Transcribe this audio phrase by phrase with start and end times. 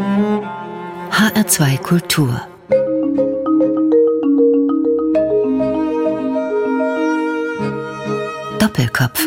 [0.00, 2.40] HR2 Kultur
[8.58, 9.26] Doppelkopf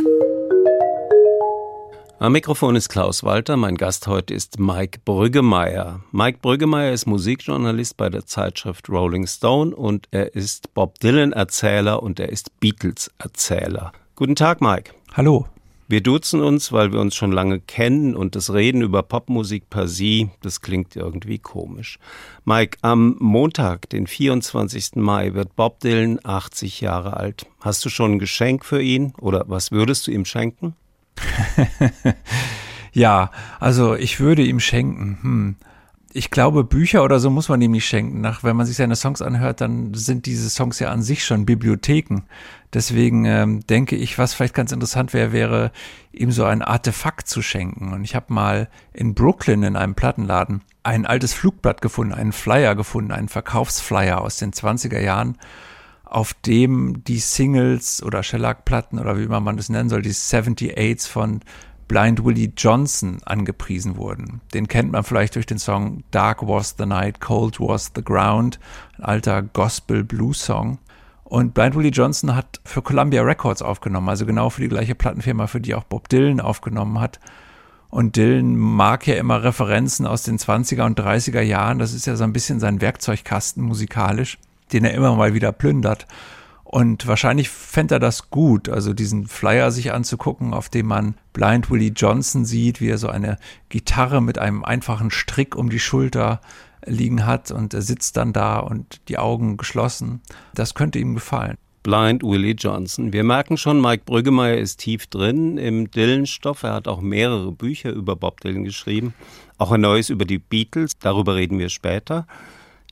[2.18, 6.00] am Mikrofon ist Klaus Walter, mein Gast heute ist Mike Brüggemeier.
[6.14, 12.22] Mike Brüggemeier ist Musikjournalist bei der Zeitschrift Rolling Stone und er ist Bob Dylan-Erzähler und
[12.22, 13.92] er ist Beatles-Erzähler.
[14.16, 14.94] Guten Tag, Mike.
[15.14, 15.48] Hallo.
[15.88, 19.88] Wir duzen uns, weil wir uns schon lange kennen und das Reden über Popmusik per
[19.88, 22.00] Sie, das klingt irgendwie komisch.
[22.46, 24.96] Mike, am Montag, den 24.
[24.96, 27.46] Mai, wird Bob Dylan 80 Jahre alt.
[27.60, 30.76] Hast du schon ein Geschenk für ihn oder was würdest du ihm schenken?
[32.94, 35.20] ja, also ich würde ihm schenken.
[35.22, 35.56] Hm.
[36.16, 38.22] Ich glaube, Bücher oder so muss man ihm nicht schenken.
[38.22, 41.48] Nach, wenn man sich seine Songs anhört, dann sind diese Songs ja an sich schon
[41.48, 42.22] Bibliotheken.
[42.72, 45.72] Deswegen ähm, denke ich, was vielleicht ganz interessant wäre, wäre
[46.12, 47.94] ihm so ein Artefakt zu schenken.
[47.94, 52.76] Und ich habe mal in Brooklyn in einem Plattenladen ein altes Flugblatt gefunden, einen Flyer
[52.76, 55.38] gefunden, einen Verkaufsflyer aus den 20er Jahren
[56.14, 61.40] auf dem die Singles oder Shellac-Platten oder wie man das nennen soll, die 78s von
[61.94, 64.42] Blind Willie Johnson angepriesen wurden.
[64.56, 68.60] Den kennt man vielleicht durch den Song Dark Was the Night, Cold Was the Ground,
[68.98, 70.80] ein alter Gospel-Blues-Song.
[71.24, 75.46] Und Blind Willie Johnson hat für Columbia Records aufgenommen, also genau für die gleiche Plattenfirma,
[75.46, 77.20] für die auch Bob Dylan aufgenommen hat.
[77.92, 81.78] Und Dylan mag ja immer Referenzen aus den 20er und 30er Jahren.
[81.78, 84.40] Das ist ja so ein bisschen sein Werkzeugkasten musikalisch
[84.74, 86.08] den er immer mal wieder plündert.
[86.74, 91.70] Und wahrscheinlich fände er das gut, also diesen Flyer sich anzugucken, auf dem man Blind
[91.70, 93.38] Willie Johnson sieht, wie er so eine
[93.70, 96.42] Gitarre mit einem einfachen Strick um die Schulter
[96.84, 100.22] liegen hat und er sitzt dann da und die Augen geschlossen.
[100.56, 101.60] Das könnte ihm gefallen.
[101.84, 103.14] Blind Willie Johnson.
[103.14, 106.64] Wir merken schon, Mike Brüggemeier ist tief drin im Dylan-Stoff.
[106.64, 109.14] Er hat auch mehrere Bücher über Bob Dylan geschrieben.
[109.60, 110.94] Auch ein neues über die Beatles.
[111.00, 112.26] Darüber reden wir später.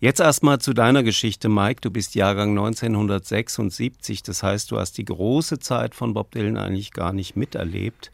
[0.01, 1.81] Jetzt erstmal zu deiner Geschichte, Mike.
[1.81, 6.91] Du bist Jahrgang 1976, das heißt, du hast die große Zeit von Bob Dylan eigentlich
[6.91, 8.11] gar nicht miterlebt.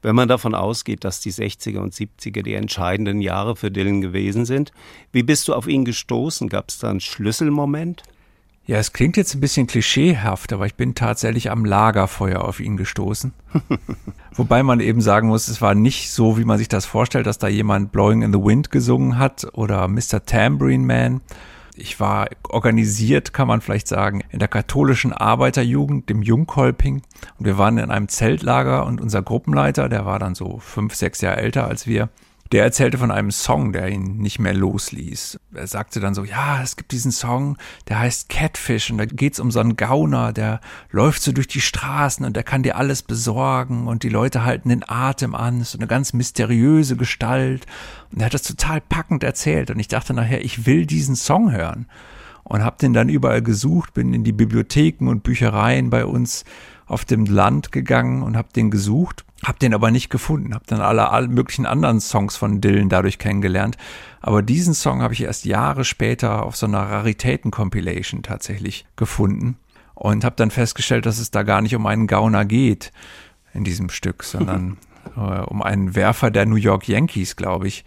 [0.00, 4.44] Wenn man davon ausgeht, dass die 60er und 70er die entscheidenden Jahre für Dylan gewesen
[4.44, 4.70] sind,
[5.10, 6.48] wie bist du auf ihn gestoßen?
[6.48, 8.04] Gab es da einen Schlüsselmoment?
[8.66, 12.78] Ja, es klingt jetzt ein bisschen klischeehaft, aber ich bin tatsächlich am Lagerfeuer auf ihn
[12.78, 13.34] gestoßen.
[14.34, 17.36] Wobei man eben sagen muss, es war nicht so, wie man sich das vorstellt, dass
[17.36, 20.24] da jemand Blowing in the Wind gesungen hat oder Mr.
[20.24, 21.20] Tambourine Man.
[21.76, 27.02] Ich war organisiert, kann man vielleicht sagen, in der katholischen Arbeiterjugend, dem Jungkolping.
[27.38, 31.20] Und wir waren in einem Zeltlager und unser Gruppenleiter, der war dann so fünf, sechs
[31.20, 32.08] Jahre älter als wir,
[32.52, 35.40] der erzählte von einem Song, der ihn nicht mehr losließ.
[35.54, 37.56] Er sagte dann so, ja, es gibt diesen Song,
[37.88, 40.60] der heißt Catfish und da geht's um so einen Gauner, der
[40.90, 44.68] läuft so durch die Straßen und der kann dir alles besorgen und die Leute halten
[44.68, 47.66] den Atem an, so eine ganz mysteriöse Gestalt.
[48.12, 51.50] Und er hat das total packend erzählt und ich dachte nachher, ich will diesen Song
[51.50, 51.86] hören
[52.44, 56.44] und habe den dann überall gesucht, bin in die Bibliotheken und Büchereien bei uns
[56.86, 60.80] auf dem Land gegangen und habe den gesucht hab den aber nicht gefunden, hab dann
[60.80, 63.76] alle, alle möglichen anderen Songs von Dylan dadurch kennengelernt.
[64.20, 69.56] Aber diesen Song habe ich erst Jahre später auf so einer Raritäten-Compilation tatsächlich gefunden
[69.94, 72.90] und habe dann festgestellt, dass es da gar nicht um einen Gauner geht
[73.52, 74.78] in diesem Stück, sondern
[75.16, 77.84] äh, um einen Werfer der New York Yankees, glaube ich.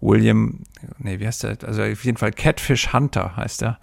[0.00, 0.60] William,
[0.98, 1.56] nee, wie heißt der?
[1.64, 3.78] Also auf jeden Fall Catfish Hunter heißt er.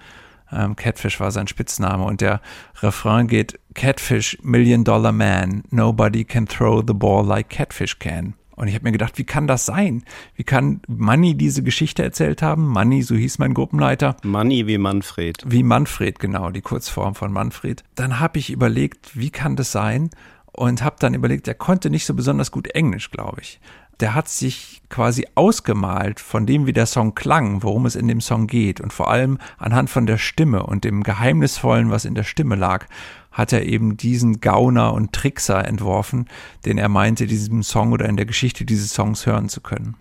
[0.52, 2.42] Ähm, Catfish war sein Spitzname und der
[2.82, 8.36] Refrain geht Catfish, Million Dollar Man, nobody can throw the ball like Catfish can.
[8.56, 10.04] Und ich habe mir gedacht, wie kann das sein?
[10.36, 12.68] Wie kann Manny diese Geschichte erzählt haben?
[12.68, 14.16] Manny, so hieß mein Gruppenleiter.
[14.24, 15.44] Manny wie Manfred.
[15.46, 17.84] Wie Manfred, genau, die Kurzform von Manfred.
[17.96, 20.10] Dann habe ich überlegt, wie kann das sein?
[20.54, 23.60] Und habe dann überlegt, er konnte nicht so besonders gut Englisch, glaube ich
[24.00, 28.22] der hat sich quasi ausgemalt von dem, wie der Song klang, worum es in dem
[28.22, 28.82] Song geht.
[28.82, 32.86] Und vor allem anhand von der Stimme und dem Geheimnisvollen, was in der Stimme lag,
[33.32, 36.28] hat er eben diesen Gauner und Trickser entworfen,
[36.66, 39.96] den er meinte, diesem Song oder in der Geschichte dieses Songs hören zu können.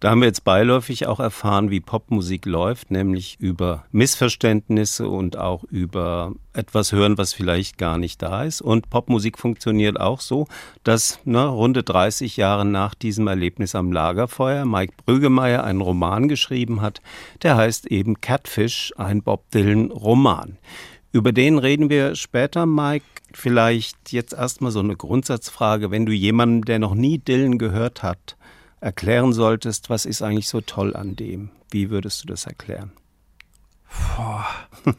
[0.00, 5.64] Da haben wir jetzt beiläufig auch erfahren, wie Popmusik läuft, nämlich über Missverständnisse und auch
[5.64, 8.60] über etwas hören, was vielleicht gar nicht da ist.
[8.60, 10.46] Und Popmusik funktioniert auch so,
[10.82, 16.82] dass ne, runde 30 Jahre nach diesem Erlebnis am Lagerfeuer Mike Brüggemeier einen Roman geschrieben
[16.82, 17.00] hat,
[17.42, 20.58] der heißt eben Catfish, ein Bob Dylan Roman.
[21.12, 23.04] Über den reden wir später, Mike.
[23.32, 25.92] Vielleicht jetzt erstmal so eine Grundsatzfrage.
[25.92, 28.36] Wenn du jemanden, der noch nie Dylan gehört hat,
[28.80, 31.50] erklären solltest, was ist eigentlich so toll an dem?
[31.70, 32.92] Wie würdest du das erklären?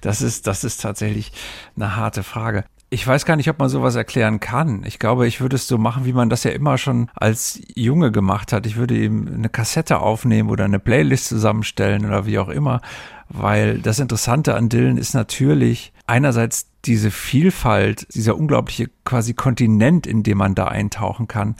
[0.00, 1.32] Das ist, das ist tatsächlich
[1.74, 2.64] eine harte Frage.
[2.90, 4.84] Ich weiß gar nicht, ob man sowas erklären kann.
[4.86, 8.12] Ich glaube, ich würde es so machen, wie man das ja immer schon als Junge
[8.12, 8.64] gemacht hat.
[8.64, 12.80] Ich würde ihm eine Kassette aufnehmen oder eine Playlist zusammenstellen oder wie auch immer.
[13.28, 20.22] Weil das Interessante an Dylan ist natürlich einerseits diese Vielfalt, dieser unglaubliche quasi Kontinent, in
[20.22, 21.56] dem man da eintauchen kann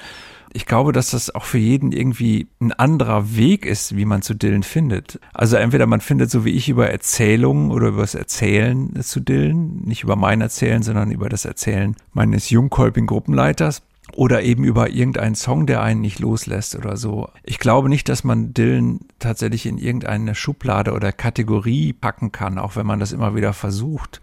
[0.52, 4.34] ich glaube, dass das auch für jeden irgendwie ein anderer Weg ist, wie man zu
[4.34, 5.20] Dylan findet.
[5.32, 9.82] Also entweder man findet so wie ich über Erzählungen oder über das Erzählen zu Dylan,
[9.84, 13.82] nicht über mein Erzählen, sondern über das Erzählen meines jungkolpigen Gruppenleiters
[14.14, 17.28] oder eben über irgendeinen Song, der einen nicht loslässt oder so.
[17.42, 22.74] Ich glaube nicht, dass man Dylan tatsächlich in irgendeine Schublade oder Kategorie packen kann, auch
[22.76, 24.20] wenn man das immer wieder versucht.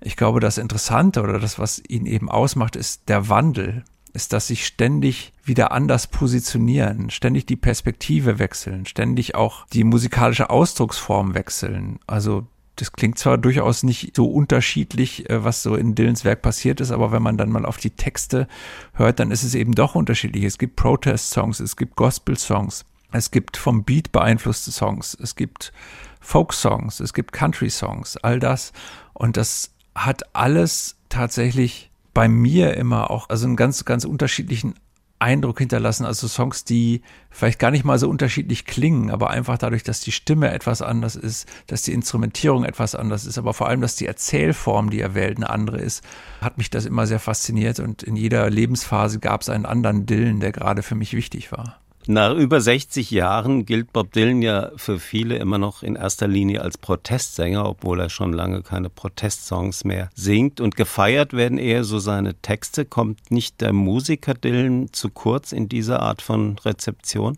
[0.00, 3.84] Ich glaube, das Interessante oder das, was ihn eben ausmacht, ist der Wandel
[4.18, 10.50] ist, dass sich ständig wieder anders positionieren, ständig die Perspektive wechseln, ständig auch die musikalische
[10.50, 12.00] Ausdrucksform wechseln.
[12.08, 16.80] Also das klingt zwar durchaus nicht so unterschiedlich, äh, was so in Dylans Werk passiert
[16.80, 18.48] ist, aber wenn man dann mal auf die Texte
[18.92, 20.42] hört, dann ist es eben doch unterschiedlich.
[20.42, 25.72] Es gibt Protest-Songs, es gibt Gospel-Songs, es gibt vom Beat beeinflusste Songs, es gibt
[26.20, 28.72] Folk-Songs, es gibt Country-Songs, all das.
[29.14, 31.87] Und das hat alles tatsächlich
[32.18, 34.74] bei mir immer auch also einen ganz, ganz unterschiedlichen
[35.20, 36.04] Eindruck hinterlassen.
[36.04, 40.10] Also Songs, die vielleicht gar nicht mal so unterschiedlich klingen, aber einfach dadurch, dass die
[40.10, 44.06] Stimme etwas anders ist, dass die Instrumentierung etwas anders ist, aber vor allem, dass die
[44.06, 46.02] Erzählform, die er wählt, eine andere ist,
[46.40, 50.40] hat mich das immer sehr fasziniert und in jeder Lebensphase gab es einen anderen Dillen,
[50.40, 51.78] der gerade für mich wichtig war.
[52.10, 56.62] Nach über 60 Jahren gilt Bob Dylan ja für viele immer noch in erster Linie
[56.62, 60.62] als Protestsänger, obwohl er schon lange keine Protestsongs mehr singt.
[60.62, 62.86] Und gefeiert werden eher so seine Texte.
[62.86, 67.36] Kommt nicht der Musiker Dylan zu kurz in dieser Art von Rezeption?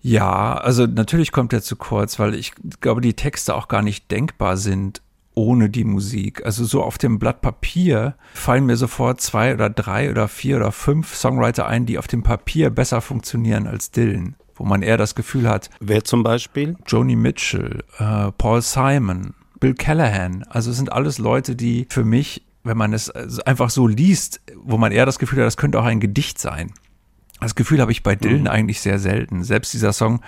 [0.00, 4.10] Ja, also natürlich kommt er zu kurz, weil ich glaube, die Texte auch gar nicht
[4.10, 5.02] denkbar sind
[5.38, 6.44] ohne die Musik.
[6.44, 10.72] Also so auf dem Blatt Papier fallen mir sofort zwei oder drei oder vier oder
[10.72, 15.14] fünf Songwriter ein, die auf dem Papier besser funktionieren als Dylan wo man eher das
[15.14, 15.70] Gefühl hat.
[15.78, 16.76] Wer zum Beispiel?
[16.84, 20.42] Joni Mitchell, äh, Paul Simon, Bill Callahan.
[20.50, 24.76] Also es sind alles Leute, die für mich, wenn man es einfach so liest, wo
[24.76, 26.72] man eher das Gefühl hat, das könnte auch ein Gedicht sein.
[27.40, 28.46] Das Gefühl habe ich bei Dylan mhm.
[28.48, 29.44] eigentlich sehr selten.
[29.44, 30.22] Selbst dieser Song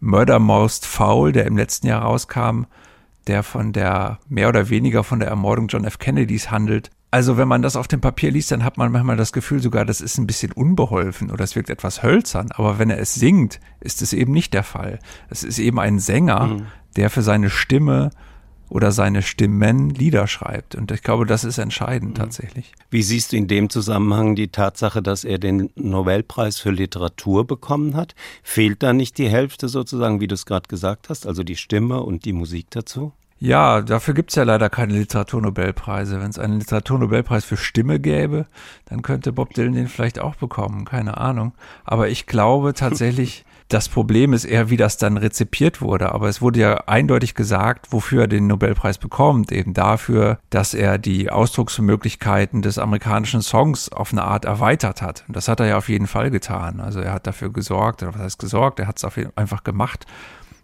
[0.00, 2.64] Murder Most Foul, der im letzten Jahr rauskam,
[3.26, 5.98] der von der, mehr oder weniger von der Ermordung John F.
[5.98, 6.90] Kennedys handelt.
[7.10, 9.84] Also wenn man das auf dem Papier liest, dann hat man manchmal das Gefühl sogar,
[9.84, 12.48] das ist ein bisschen unbeholfen oder es wirkt etwas hölzern.
[12.52, 14.98] Aber wenn er es singt, ist es eben nicht der Fall.
[15.30, 16.66] Es ist eben ein Sänger, mhm.
[16.96, 18.10] der für seine Stimme
[18.68, 20.74] oder seine Stimmen Lieder schreibt.
[20.74, 22.14] Und ich glaube, das ist entscheidend mhm.
[22.14, 22.72] tatsächlich.
[22.90, 27.94] Wie siehst du in dem Zusammenhang die Tatsache, dass er den Nobelpreis für Literatur bekommen
[27.94, 28.14] hat?
[28.42, 32.02] Fehlt da nicht die Hälfte sozusagen, wie du es gerade gesagt hast, also die Stimme
[32.02, 33.12] und die Musik dazu?
[33.38, 36.20] Ja, dafür gibt's ja leider keine Literaturnobelpreise.
[36.20, 38.46] Wenn es einen Literaturnobelpreis für Stimme gäbe,
[38.86, 41.52] dann könnte Bob Dylan den vielleicht auch bekommen, keine Ahnung.
[41.84, 46.12] Aber ich glaube tatsächlich, das Problem ist eher, wie das dann rezipiert wurde.
[46.12, 49.50] Aber es wurde ja eindeutig gesagt, wofür er den Nobelpreis bekommt.
[49.50, 55.24] Eben dafür, dass er die Ausdrucksmöglichkeiten des amerikanischen Songs auf eine Art erweitert hat.
[55.26, 56.80] Und das hat er ja auf jeden Fall getan.
[56.80, 60.06] Also er hat dafür gesorgt, oder was heißt gesorgt, er hat es einfach gemacht.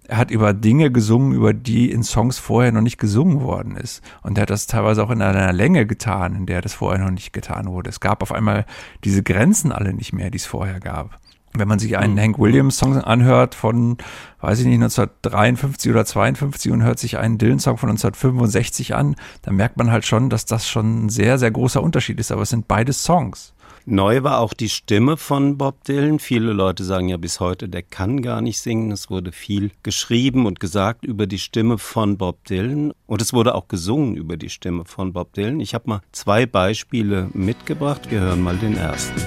[0.07, 4.03] Er hat über Dinge gesungen, über die in Songs vorher noch nicht gesungen worden ist.
[4.23, 7.11] Und er hat das teilweise auch in einer Länge getan, in der das vorher noch
[7.11, 7.91] nicht getan wurde.
[7.91, 8.67] Es gab auf einmal
[9.05, 11.22] diese Grenzen alle nicht mehr, die es vorher gab.
[11.55, 12.21] Wenn man sich einen mhm.
[12.21, 13.99] Hank Williams Song anhört von,
[14.41, 19.17] weiß ich nicht, 1953 oder 52 und hört sich einen Dylan Song von 1965 an,
[19.43, 22.33] dann merkt man halt schon, dass das schon ein sehr, sehr großer Unterschied ist.
[22.33, 23.53] Aber es sind beide Songs.
[23.85, 26.21] Neu war auch die Stimme von Bob Dylan.
[26.21, 28.93] Viele Leute sagen ja bis heute, der kann gar nicht singen.
[28.93, 32.93] Es wurde viel geschrieben und gesagt über die Stimme von Bob Dylan.
[33.07, 35.59] Und es wurde auch gesungen über die Stimme von Bob Dylan.
[35.59, 38.11] Ich habe mal zwei Beispiele mitgebracht.
[38.11, 39.21] Wir hören mal den ersten.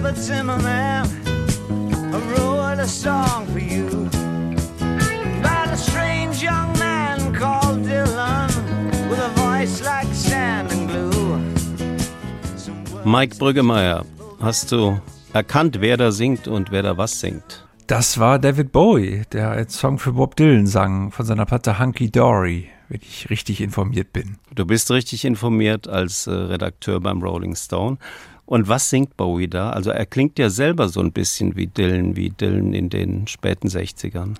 [0.00, 1.08] Robert Zimmerman,
[2.14, 4.08] I wrote a song for you
[5.40, 8.48] about a strange young man called Dylan
[9.10, 11.40] with a voice like sand and glue.
[13.04, 14.04] Mike Brüggemeier,
[14.40, 15.00] hast du
[15.32, 17.66] erkannt, wer da singt und wer da was singt?
[17.88, 22.08] Das war David Bowie, der einen Song für Bob Dylan sang, von seiner Platte Hunky
[22.08, 24.36] Dory, wenn ich richtig informiert bin.
[24.54, 27.98] Du bist richtig informiert als äh, Redakteur beim Rolling Stone.
[28.48, 29.70] Und was singt Bowie da?
[29.70, 33.68] Also er klingt ja selber so ein bisschen wie Dylan, wie Dylan in den späten
[33.68, 34.36] 60ern.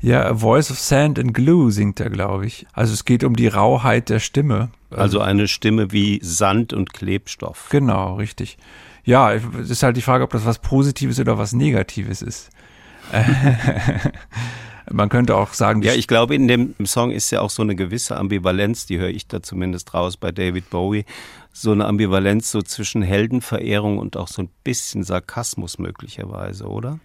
[0.00, 2.66] Ja, A Voice of Sand and Glue singt er, glaube ich.
[2.72, 4.70] Also es geht um die Rauheit der Stimme.
[4.90, 7.66] Also eine Stimme wie Sand und Klebstoff.
[7.70, 8.58] Genau, richtig.
[9.02, 12.50] Ja, es ist halt die Frage, ob das was Positives oder was Negatives ist.
[14.92, 17.74] Man könnte auch sagen, ja, ich glaube, in dem Song ist ja auch so eine
[17.74, 21.04] gewisse Ambivalenz, die höre ich da zumindest raus bei David Bowie.
[21.52, 26.98] So eine Ambivalenz so zwischen Heldenverehrung und auch so ein bisschen Sarkasmus möglicherweise, oder?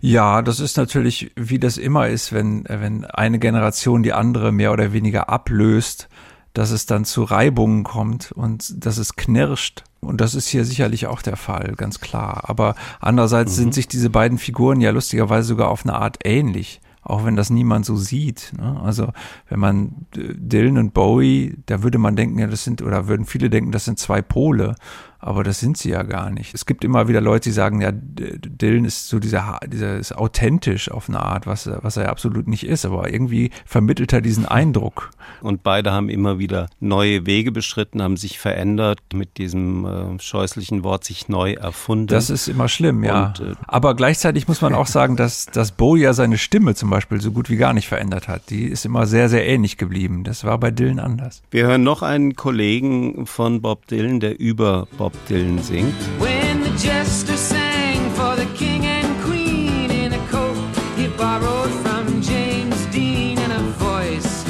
[0.00, 4.72] Ja, das ist natürlich, wie das immer ist, wenn, wenn eine Generation die andere mehr
[4.72, 6.08] oder weniger ablöst,
[6.54, 9.84] dass es dann zu Reibungen kommt und dass es knirscht.
[10.00, 12.42] Und das ist hier sicherlich auch der Fall, ganz klar.
[12.48, 13.56] Aber andererseits mhm.
[13.56, 17.50] sind sich diese beiden Figuren ja lustigerweise sogar auf eine Art ähnlich auch wenn das
[17.50, 18.52] niemand so sieht.
[18.56, 18.80] Ne?
[18.80, 19.12] Also
[19.48, 23.50] wenn man Dylan und Bowie, da würde man denken, ja, das sind, oder würden viele
[23.50, 24.76] denken, das sind zwei Pole
[25.24, 26.52] aber das sind sie ja gar nicht.
[26.52, 30.90] Es gibt immer wieder Leute, die sagen, ja, Dylan ist so dieser, dieser ist authentisch
[30.90, 35.10] auf eine Art, was, was er absolut nicht ist, aber irgendwie vermittelt er diesen Eindruck.
[35.40, 40.82] Und beide haben immer wieder neue Wege beschritten, haben sich verändert, mit diesem äh, scheußlichen
[40.82, 42.08] Wort sich neu erfunden.
[42.08, 43.26] Das ist immer schlimm, ja.
[43.26, 46.90] Und, äh, aber gleichzeitig muss man auch sagen, dass, dass Bo ja seine Stimme zum
[46.90, 48.50] Beispiel so gut wie gar nicht verändert hat.
[48.50, 50.24] Die ist immer sehr, sehr ähnlich geblieben.
[50.24, 51.42] Das war bei Dylan anders.
[51.52, 55.94] Wir hören noch einen Kollegen von Bob Dylan, der über Bob Bob Dylan singt.
[56.18, 60.56] When the jester sang for the king and queen in a coat
[60.96, 64.44] he borrowed from James Dean and a voice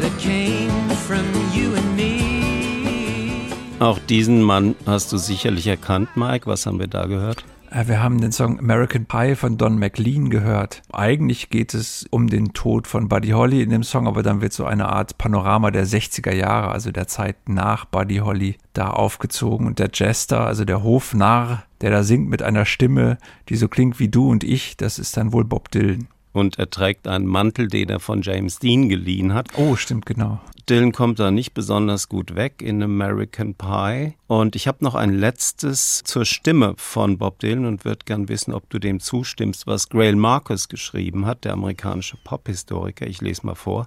[0.00, 0.70] that came
[1.06, 3.50] from you and me.
[3.80, 6.46] Auch diesen Mann hast du sicherlich erkannt, Mike.
[6.46, 7.44] Was haben wir da gehört?
[7.70, 10.82] Äh, wir haben den Song American Pie von Don McLean gehört.
[10.92, 14.52] Eigentlich geht es um den Tod von Buddy Holly in dem Song, aber dann wird
[14.52, 19.66] so eine Art Panorama der 60er Jahre, also der Zeit nach Buddy Holly, da aufgezogen.
[19.66, 23.18] Und der Jester, also der Hofnarr, der da singt mit einer Stimme,
[23.48, 26.68] die so klingt wie du und ich, das ist dann wohl Bob Dylan und er
[26.68, 29.48] trägt einen Mantel, den er von James Dean geliehen hat.
[29.56, 30.40] Oh, stimmt, genau.
[30.68, 34.14] Dylan kommt da nicht besonders gut weg in American Pie.
[34.26, 38.52] Und ich habe noch ein letztes zur Stimme von Bob Dylan und würde gern wissen,
[38.52, 43.06] ob du dem zustimmst, was Grail Marcus geschrieben hat, der amerikanische Pophistoriker.
[43.06, 43.86] Ich lese mal vor.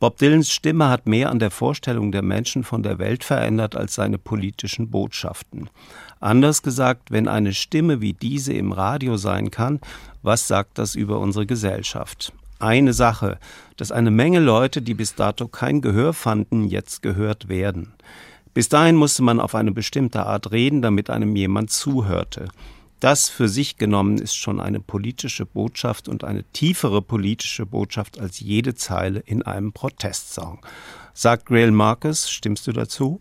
[0.00, 3.96] Bob Dylans Stimme hat mehr an der Vorstellung der Menschen von der Welt verändert als
[3.96, 5.70] seine politischen Botschaften.
[6.20, 9.80] Anders gesagt, wenn eine Stimme wie diese im Radio sein kann,
[10.22, 12.32] was sagt das über unsere Gesellschaft?
[12.58, 13.38] Eine Sache,
[13.76, 17.92] dass eine Menge Leute, die bis dato kein Gehör fanden, jetzt gehört werden.
[18.52, 22.48] Bis dahin musste man auf eine bestimmte Art reden, damit einem jemand zuhörte.
[22.98, 28.40] Das für sich genommen ist schon eine politische Botschaft und eine tiefere politische Botschaft als
[28.40, 30.58] jede Zeile in einem Protestsong.
[31.14, 33.20] Sagt Grail Marcus, stimmst du dazu?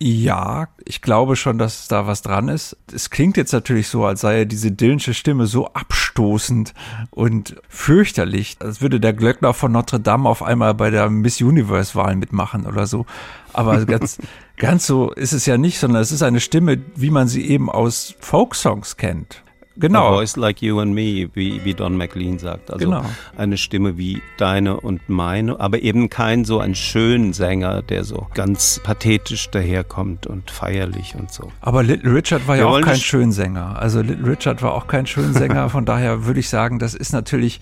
[0.00, 2.76] Ja, ich glaube schon, dass da was dran ist.
[2.92, 6.72] Es klingt jetzt natürlich so, als sei diese Dillensche Stimme so abstoßend
[7.10, 12.14] und fürchterlich, als würde der Glöckner von Notre Dame auf einmal bei der Miss Universe-Wahl
[12.14, 13.06] mitmachen oder so.
[13.52, 14.18] Aber ganz,
[14.56, 17.68] ganz so ist es ja nicht, sondern es ist eine Stimme, wie man sie eben
[17.68, 19.42] aus Folksongs kennt.
[19.78, 20.08] Genau.
[20.08, 22.70] A voice like you and me, wie, wie Don McLean sagt.
[22.70, 23.04] Also genau.
[23.36, 28.26] eine Stimme wie deine und meine, aber eben kein so ein schön Sänger, der so
[28.34, 31.52] ganz pathetisch daherkommt und feierlich und so.
[31.60, 33.80] Aber Little Richard war Wir ja auch kein Schönsänger.
[33.80, 37.60] Also Little Richard war auch kein Schönsänger, von daher würde ich sagen, das ist natürlich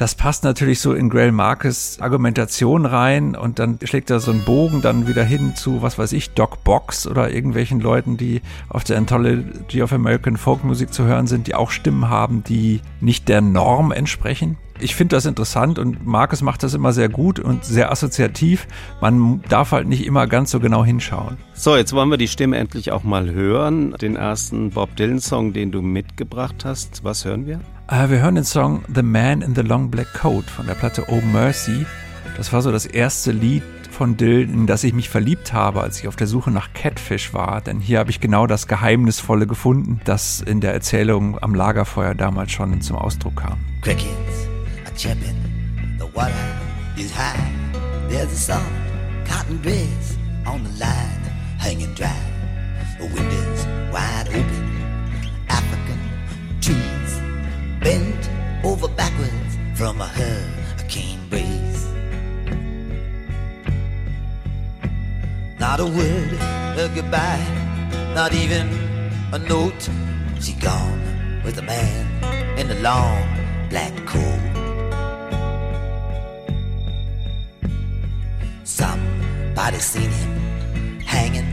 [0.00, 4.46] das passt natürlich so in Grail Marcus Argumentation rein und dann schlägt er so einen
[4.46, 8.40] Bogen dann wieder hin zu, was weiß ich, Doc Box oder irgendwelchen Leuten, die
[8.70, 12.80] auf der Anthology of American Folk Music zu hören sind, die auch Stimmen haben, die
[13.02, 14.56] nicht der Norm entsprechen.
[14.82, 18.66] Ich finde das interessant und Marcus macht das immer sehr gut und sehr assoziativ.
[19.02, 21.36] Man darf halt nicht immer ganz so genau hinschauen.
[21.52, 23.94] So, jetzt wollen wir die Stimme endlich auch mal hören.
[24.00, 27.04] Den ersten Bob Dylan Song, den du mitgebracht hast.
[27.04, 27.60] Was hören wir?
[27.90, 31.06] Äh, wir hören den Song The Man in the Long Black Coat von der Platte
[31.08, 31.86] Oh Mercy.
[32.36, 35.98] Das war so das erste Lied von Dylan, in das ich mich verliebt habe, als
[35.98, 37.60] ich auf der Suche nach Catfish war.
[37.60, 42.52] Denn hier habe ich genau das Geheimnisvolle gefunden, das in der Erzählung am Lagerfeuer damals
[42.52, 43.58] schon zum Ausdruck kam.
[43.82, 44.06] Crickets
[44.86, 45.34] are chirping,
[45.98, 46.30] the water
[46.96, 47.34] is high.
[48.08, 48.62] There's a soft
[49.28, 50.16] cotton breeze
[50.46, 51.20] on the line,
[51.58, 52.08] hanging dry.
[53.00, 54.69] The windows wide open,
[57.80, 58.30] bent
[58.62, 61.86] over backwards from a hurricane breeze.
[65.58, 66.32] Not a word
[66.78, 67.46] of goodbye,
[68.14, 68.68] not even
[69.32, 69.88] a note.
[70.40, 73.22] She gone with a man in a long
[73.68, 74.40] black coat.
[78.64, 81.50] Somebody seen him hanging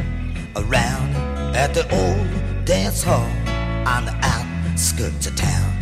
[0.56, 1.16] around
[1.56, 3.30] at the old dance hall
[3.86, 5.77] on the outskirts of town.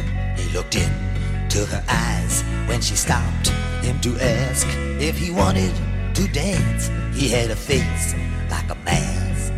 [0.56, 3.50] Looked into her eyes when she stopped
[3.84, 4.66] him to ask
[5.02, 5.74] if he wanted
[6.16, 6.90] to dance.
[7.14, 8.16] He had a face
[8.50, 9.52] like a mask.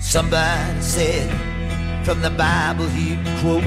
[0.00, 1.30] Somebody said
[2.04, 3.62] from the Bible he'd quote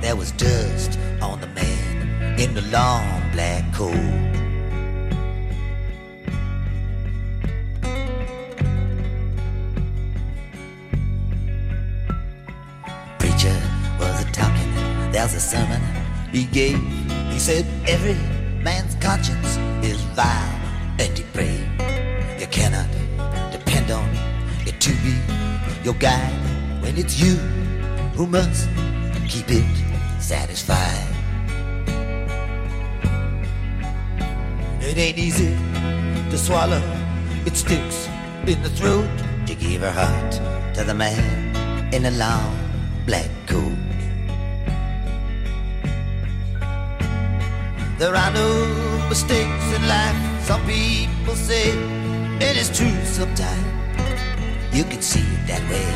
[0.00, 4.37] there was dust on the man in the long black coat.
[15.18, 15.82] There's a sermon
[16.30, 16.78] he gave.
[17.32, 18.14] He said, Every
[18.62, 20.60] man's conscience is vile
[21.00, 21.66] and depraved.
[22.38, 22.88] You cannot
[23.50, 24.08] depend on
[24.64, 25.16] it to be
[25.82, 26.38] your guide
[26.80, 27.34] when it's you
[28.14, 28.68] who must
[29.26, 29.76] keep it
[30.20, 31.08] satisfied.
[34.80, 35.52] It ain't easy
[36.30, 36.82] to swallow,
[37.44, 38.08] it sticks
[38.46, 39.10] in the throat
[39.48, 40.32] to give her heart
[40.76, 42.56] to the man in a long
[43.04, 43.87] black coat.
[47.98, 48.48] There are no
[49.08, 51.70] mistakes in life, some people say,
[52.38, 53.66] it is true sometimes.
[54.72, 55.90] You can see it that way.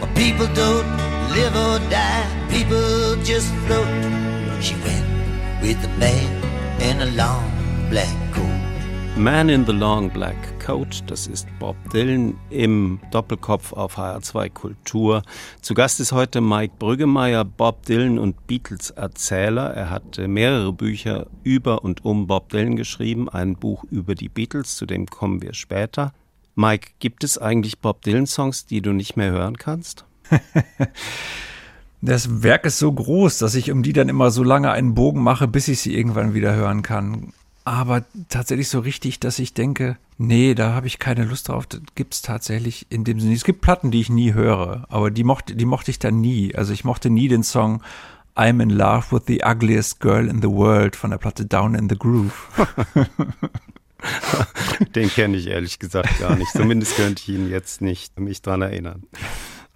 [0.00, 0.88] But people don't
[1.36, 3.86] live or die, people just float.
[4.62, 5.04] She went
[5.60, 6.30] with the man
[6.80, 7.52] in a long
[7.90, 8.61] black coat.
[9.16, 15.22] Man in the Long Black Coat, das ist Bob Dylan im Doppelkopf auf HR2 Kultur.
[15.60, 19.74] Zu Gast ist heute Mike Brüggemeier, Bob Dylan und Beatles Erzähler.
[19.74, 24.76] Er hat mehrere Bücher über und um Bob Dylan geschrieben, ein Buch über die Beatles,
[24.76, 26.14] zu dem kommen wir später.
[26.54, 30.06] Mike, gibt es eigentlich Bob Dylan Songs, die du nicht mehr hören kannst?
[32.04, 35.22] Das Werk ist so groß, dass ich um die dann immer so lange einen Bogen
[35.22, 37.32] mache, bis ich sie irgendwann wieder hören kann
[37.64, 41.66] aber tatsächlich so richtig, dass ich denke, nee, da habe ich keine Lust drauf.
[41.66, 43.34] Das gibt es tatsächlich in dem Sinne.
[43.34, 46.54] Es gibt Platten, die ich nie höre, aber die mochte, die mochte ich dann nie.
[46.54, 47.82] Also ich mochte nie den Song
[48.34, 51.88] I'm in love with the ugliest girl in the world von der Platte Down in
[51.88, 52.48] the Groove.
[54.94, 56.50] den kenne ich ehrlich gesagt gar nicht.
[56.50, 59.02] Zumindest könnte ich ihn jetzt nicht mich dran erinnern.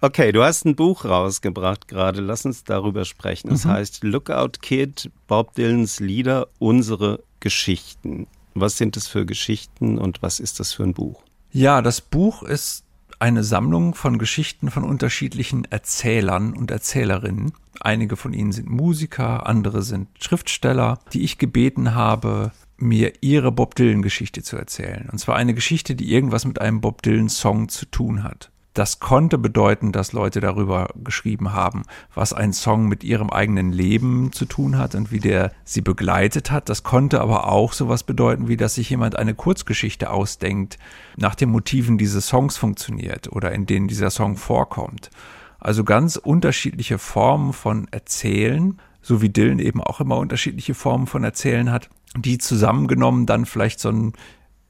[0.01, 2.21] Okay, du hast ein Buch rausgebracht gerade.
[2.21, 3.51] Lass uns darüber sprechen.
[3.51, 3.71] Es mhm.
[3.71, 8.27] heißt Lookout Kid, Bob Dylans Lieder, unsere Geschichten.
[8.55, 11.23] Was sind das für Geschichten und was ist das für ein Buch?
[11.53, 12.83] Ja, das Buch ist
[13.19, 17.53] eine Sammlung von Geschichten von unterschiedlichen Erzählern und Erzählerinnen.
[17.79, 23.75] Einige von ihnen sind Musiker, andere sind Schriftsteller, die ich gebeten habe, mir ihre Bob
[23.75, 25.07] Dylan-Geschichte zu erzählen.
[25.09, 28.51] Und zwar eine Geschichte, die irgendwas mit einem Bob Dylan-Song zu tun hat.
[28.77, 31.81] Das konnte bedeuten, dass Leute darüber geschrieben haben,
[32.13, 36.51] was ein Song mit ihrem eigenen Leben zu tun hat und wie der sie begleitet
[36.51, 36.69] hat.
[36.69, 40.77] Das konnte aber auch sowas bedeuten, wie dass sich jemand eine Kurzgeschichte ausdenkt,
[41.15, 45.09] nach den Motiven dieses Songs funktioniert oder in denen dieser Song vorkommt.
[45.57, 51.23] Also ganz unterschiedliche Formen von Erzählen, so wie Dylan eben auch immer unterschiedliche Formen von
[51.23, 54.13] Erzählen hat, die zusammengenommen dann vielleicht so ein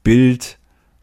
[0.02, 0.58] Bild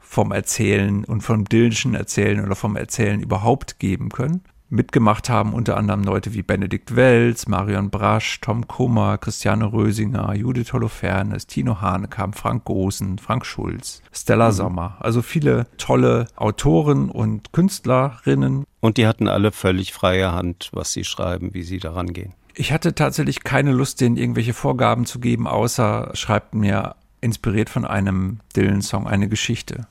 [0.05, 4.41] vom Erzählen und vom Dillischen Erzählen oder vom Erzählen überhaupt geben können.
[4.69, 10.73] Mitgemacht haben unter anderem Leute wie Benedikt Welz, Marion Brasch, Tom Kummer, Christiane Rösinger, Judith
[10.73, 14.53] Holofernes, Tino Hanekamp, Frank Gosen, Frank Schulz, Stella mhm.
[14.53, 14.97] Sommer.
[14.99, 18.65] Also viele tolle Autoren und Künstlerinnen.
[18.79, 22.33] Und die hatten alle völlig freie Hand, was sie schreiben, wie sie daran gehen.
[22.55, 27.85] Ich hatte tatsächlich keine Lust, denen irgendwelche Vorgaben zu geben, außer schreibt mir inspiriert von
[27.85, 29.87] einem Dylan-Song eine Geschichte.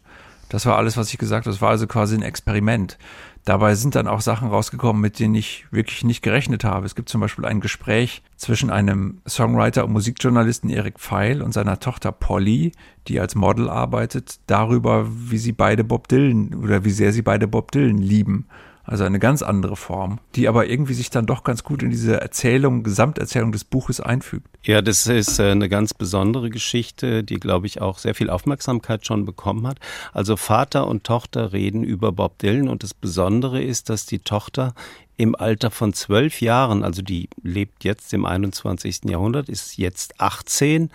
[0.48, 1.52] Das war alles, was ich gesagt habe.
[1.52, 2.98] Das war also quasi ein Experiment.
[3.44, 6.86] Dabei sind dann auch Sachen rausgekommen, mit denen ich wirklich nicht gerechnet habe.
[6.86, 11.78] Es gibt zum Beispiel ein Gespräch zwischen einem Songwriter und Musikjournalisten Erik Pfeil und seiner
[11.78, 12.72] Tochter Polly,
[13.06, 17.46] die als Model arbeitet, darüber, wie sie beide Bob Dylan oder wie sehr sie beide
[17.46, 18.46] Bob Dylan lieben.
[18.84, 22.20] Also eine ganz andere Form, die aber irgendwie sich dann doch ganz gut in diese
[22.20, 24.46] Erzählung, Gesamterzählung des Buches einfügt.
[24.62, 29.06] Ja, das ist äh, eine ganz besondere Geschichte, die, glaube ich, auch sehr viel Aufmerksamkeit
[29.06, 29.78] schon bekommen hat.
[30.12, 34.74] Also Vater und Tochter reden über Bob Dylan und das Besondere ist, dass die Tochter
[35.16, 39.02] im Alter von zwölf Jahren, also die lebt jetzt im 21.
[39.04, 40.90] Jahrhundert, ist jetzt 18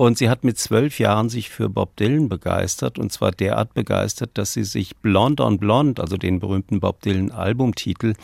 [0.00, 4.30] und sie hat mit zwölf Jahren sich für Bob Dylan begeistert und zwar derart begeistert,
[4.32, 8.14] dass sie sich Blonde on Blonde, also den berühmten Bob Dylan Albumtitel,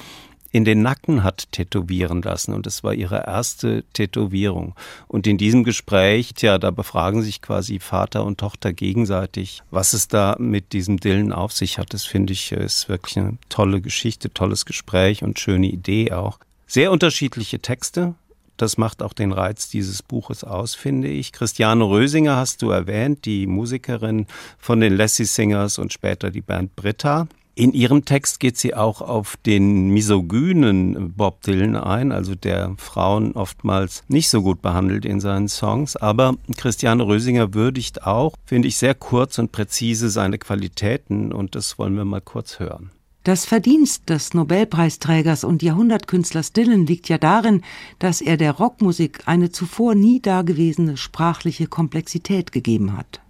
[0.52, 4.74] in den Nacken hat tätowieren lassen und es war ihre erste Tätowierung.
[5.06, 10.08] Und in diesem Gespräch, tja, da befragen sich quasi Vater und Tochter gegenseitig, was es
[10.08, 11.92] da mit diesem Dylan auf sich hat.
[11.92, 16.38] Das finde ich ist wirklich eine tolle Geschichte, tolles Gespräch und schöne Idee auch.
[16.66, 18.14] Sehr unterschiedliche Texte,
[18.56, 21.32] das macht auch den Reiz dieses Buches aus, finde ich.
[21.32, 24.26] Christiane Rösinger hast du erwähnt, die Musikerin
[24.58, 27.28] von den Lassie Singers und später die Band Britta.
[27.58, 33.32] In ihrem Text geht sie auch auf den misogynen Bob Dylan ein, also der Frauen
[33.32, 35.96] oftmals nicht so gut behandelt in seinen Songs.
[35.96, 41.78] Aber Christiane Rösinger würdigt auch, finde ich, sehr kurz und präzise seine Qualitäten und das
[41.78, 42.90] wollen wir mal kurz hören.
[43.26, 47.62] Das Verdienst des Nobelpreisträgers und Jahrhundertkünstlers Dylan liegt ja darin,
[47.98, 53.20] dass er der Rockmusik eine zuvor nie dagewesene sprachliche Komplexität gegeben hat.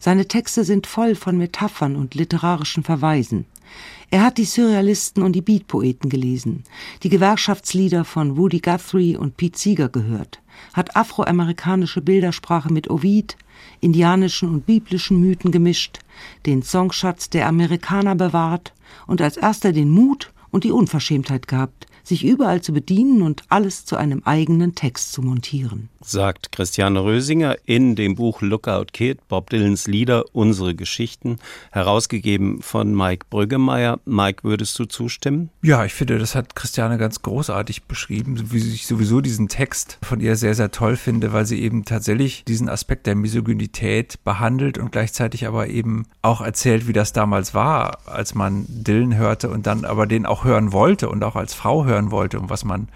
[0.00, 3.44] Seine Texte sind voll von Metaphern und literarischen Verweisen.
[4.10, 6.64] Er hat die Surrealisten und die Beatpoeten gelesen,
[7.04, 10.40] die Gewerkschaftslieder von Woody Guthrie und Pete Seeger gehört,
[10.72, 13.36] hat afroamerikanische Bildersprache mit Ovid,
[13.80, 16.00] indianischen und biblischen Mythen gemischt,
[16.46, 18.72] den Songschatz der Amerikaner bewahrt
[19.06, 23.84] und als erster den Mut und die Unverschämtheit gehabt, sich überall zu bedienen und alles
[23.84, 25.88] zu einem eigenen Text zu montieren.
[26.00, 31.38] Sagt Christiane Rösinger in dem Buch Lookout Kid, Bob Dylans Lieder, unsere Geschichten,
[31.70, 34.00] herausgegeben von Mike Brüggemeier.
[34.06, 35.50] Mike, würdest du zustimmen?
[35.62, 40.20] Ja, ich finde, das hat Christiane ganz großartig beschrieben, wie ich sowieso diesen Text von
[40.20, 44.92] ihr sehr, sehr toll finde, weil sie eben tatsächlich diesen Aspekt der Misogynität behandelt und
[44.92, 49.84] gleichzeitig aber eben auch erzählt, wie das damals war, als man Dylan hörte und dann
[49.84, 52.88] aber den auch hören wollte und auch als Frau hören hören wollte und was man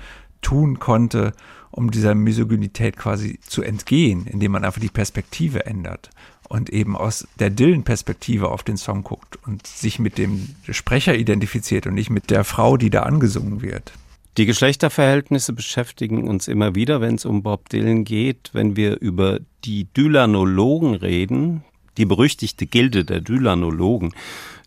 [0.42, 1.32] tun konnte,
[1.70, 6.10] um dieser Misogynität quasi zu entgehen, indem man einfach die Perspektive ändert
[6.48, 11.86] und eben aus der Dylan-Perspektive auf den Song guckt und sich mit dem Sprecher identifiziert
[11.86, 13.92] und nicht mit der Frau, die da angesungen wird.
[14.36, 18.50] Die Geschlechterverhältnisse beschäftigen uns immer wieder, wenn es um Bob Dylan geht.
[18.52, 21.64] Wenn wir über die Dylanologen reden,
[21.98, 24.14] die berüchtigte Gilde der Dylanologen,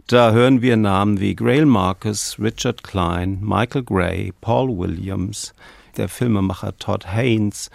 [0.08, 5.54] da hören wir Namen wie Grail Marcus, Richard Klein, Michael Gray, Paul Williams,
[5.98, 7.72] der Filmemacher Todd Haynes,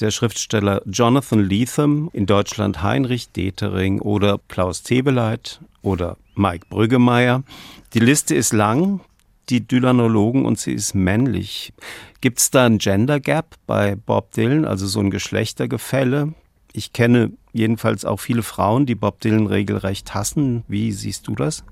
[0.00, 7.44] der Schriftsteller Jonathan Lethem, in Deutschland Heinrich Detering oder Klaus Tebeleit oder Mike Brüggemeier.
[7.94, 9.00] Die Liste ist lang,
[9.48, 11.72] die Dylanologen und sie ist männlich.
[12.20, 16.34] Gibt es da ein Gender Gap bei Bob Dylan, also so ein Geschlechtergefälle?
[16.72, 20.64] Ich kenne jedenfalls auch viele Frauen, die Bob Dylan regelrecht hassen.
[20.68, 21.64] Wie siehst du das?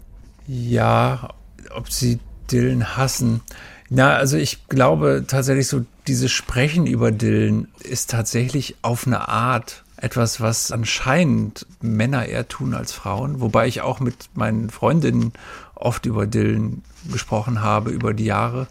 [0.46, 1.28] Ja,
[1.74, 2.18] ob sie
[2.50, 3.40] Dylan hassen.
[3.88, 9.84] Na, also ich glaube tatsächlich so, dieses Sprechen über Dylan ist tatsächlich auf eine Art
[9.96, 15.32] etwas, was anscheinend Männer eher tun als Frauen, wobei ich auch mit meinen Freundinnen
[15.74, 18.66] oft über Dylan gesprochen habe über die Jahre.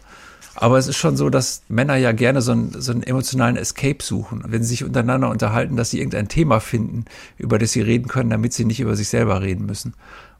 [0.56, 4.02] Aber es ist schon so, dass Männer ja gerne so einen, so einen emotionalen Escape
[4.02, 4.42] suchen.
[4.46, 7.04] Wenn sie sich untereinander unterhalten, dass sie irgendein Thema finden,
[7.36, 9.94] über das sie reden können, damit sie nicht über sich selber reden müssen.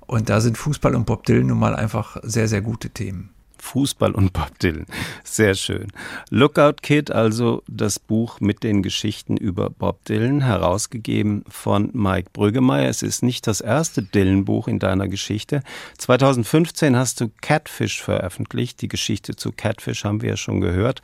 [0.07, 3.31] Und da sind Fußball und Bob Dylan nun mal einfach sehr, sehr gute Themen.
[3.59, 4.87] Fußball und Bob Dylan.
[5.25, 5.89] Sehr schön.
[6.31, 12.89] Lookout Kid, also das Buch mit den Geschichten über Bob Dylan, herausgegeben von Mike Brüggemeier.
[12.89, 15.63] Es ist nicht das erste Dylan-Buch in deiner Geschichte.
[15.99, 18.83] 2015 hast du Catfish veröffentlicht.
[18.83, 21.03] Die Geschichte zu Catfish haben wir ja schon gehört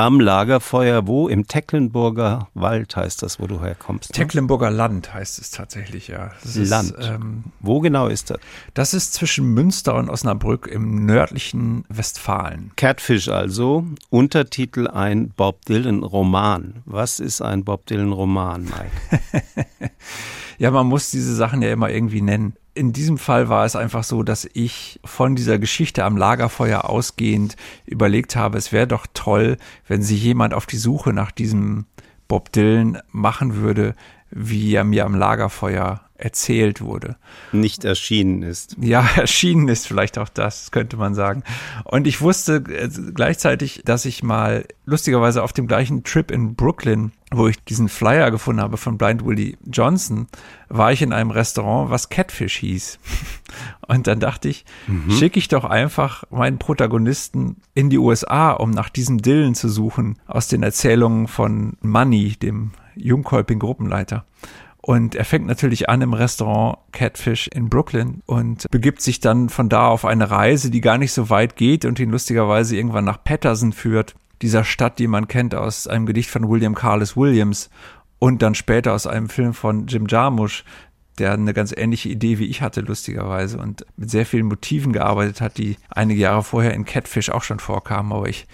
[0.00, 1.28] am Lagerfeuer, wo?
[1.28, 4.08] Im Tecklenburger Wald heißt das, wo du herkommst.
[4.08, 4.14] Ne?
[4.14, 6.32] Tecklenburger Land heißt es tatsächlich, ja.
[6.42, 6.92] Das Land.
[6.92, 8.38] Ist, ähm, wo genau ist das?
[8.72, 12.72] Das ist zwischen Münster und Osnabrück im nördlichen Westfalen.
[12.76, 16.82] Catfish also, Untertitel ein Bob Dylan Roman.
[16.86, 19.44] Was ist ein Bob Dylan Roman, Mike?
[20.58, 24.04] ja, man muss diese Sachen ja immer irgendwie nennen in diesem Fall war es einfach
[24.04, 27.56] so, dass ich von dieser Geschichte am Lagerfeuer ausgehend
[27.86, 29.56] überlegt habe, es wäre doch toll,
[29.88, 31.86] wenn sich jemand auf die Suche nach diesem
[32.28, 33.94] Bob Dylan machen würde,
[34.30, 37.16] wie er mir am Lagerfeuer erzählt wurde.
[37.52, 38.76] Nicht erschienen ist.
[38.80, 41.42] Ja, erschienen ist vielleicht auch das, könnte man sagen.
[41.84, 47.12] Und ich wusste äh, gleichzeitig, dass ich mal lustigerweise auf dem gleichen Trip in Brooklyn,
[47.30, 50.26] wo ich diesen Flyer gefunden habe von Blind Willie Johnson,
[50.68, 52.98] war ich in einem Restaurant, was Catfish hieß.
[53.88, 55.10] Und dann dachte ich, mhm.
[55.10, 60.18] schicke ich doch einfach meinen Protagonisten in die USA, um nach diesem Dillen zu suchen,
[60.26, 64.24] aus den Erzählungen von Money, dem jungkolpigen Gruppenleiter.
[64.90, 69.68] Und er fängt natürlich an im Restaurant Catfish in Brooklyn und begibt sich dann von
[69.68, 73.22] da auf eine Reise, die gar nicht so weit geht und ihn lustigerweise irgendwann nach
[73.22, 77.70] Patterson führt, dieser Stadt, die man kennt aus einem Gedicht von William Carlos Williams
[78.18, 80.64] und dann später aus einem Film von Jim Jarmusch,
[81.20, 85.40] der eine ganz ähnliche Idee wie ich hatte, lustigerweise, und mit sehr vielen Motiven gearbeitet
[85.40, 88.48] hat, die einige Jahre vorher in Catfish auch schon vorkamen, aber ich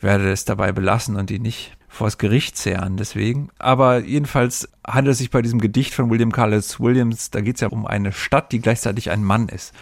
[0.00, 3.50] werde es dabei belassen und die nicht vors Gericht zehren, deswegen.
[3.58, 7.60] Aber jedenfalls handelt es sich bei diesem Gedicht von William Carlos Williams, da geht es
[7.60, 9.74] ja um eine Stadt, die gleichzeitig ein Mann ist.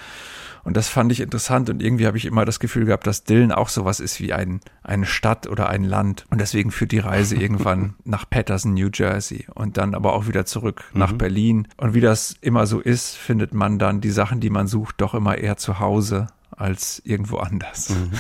[0.63, 3.53] Und das fand ich interessant und irgendwie habe ich immer das Gefühl gehabt, dass Dylan
[3.53, 6.27] auch sowas ist wie ein, eine Stadt oder ein Land.
[6.31, 10.45] Und deswegen führt die Reise irgendwann nach Patterson, New Jersey und dann aber auch wieder
[10.45, 10.99] zurück mhm.
[10.99, 11.69] nach Berlin.
[11.79, 15.15] Und wie das immer so ist, findet man dann die Sachen, die man sucht, doch
[15.15, 16.27] immer eher zu Hause
[16.61, 17.91] als irgendwo anders.
[17.91, 18.11] Mhm.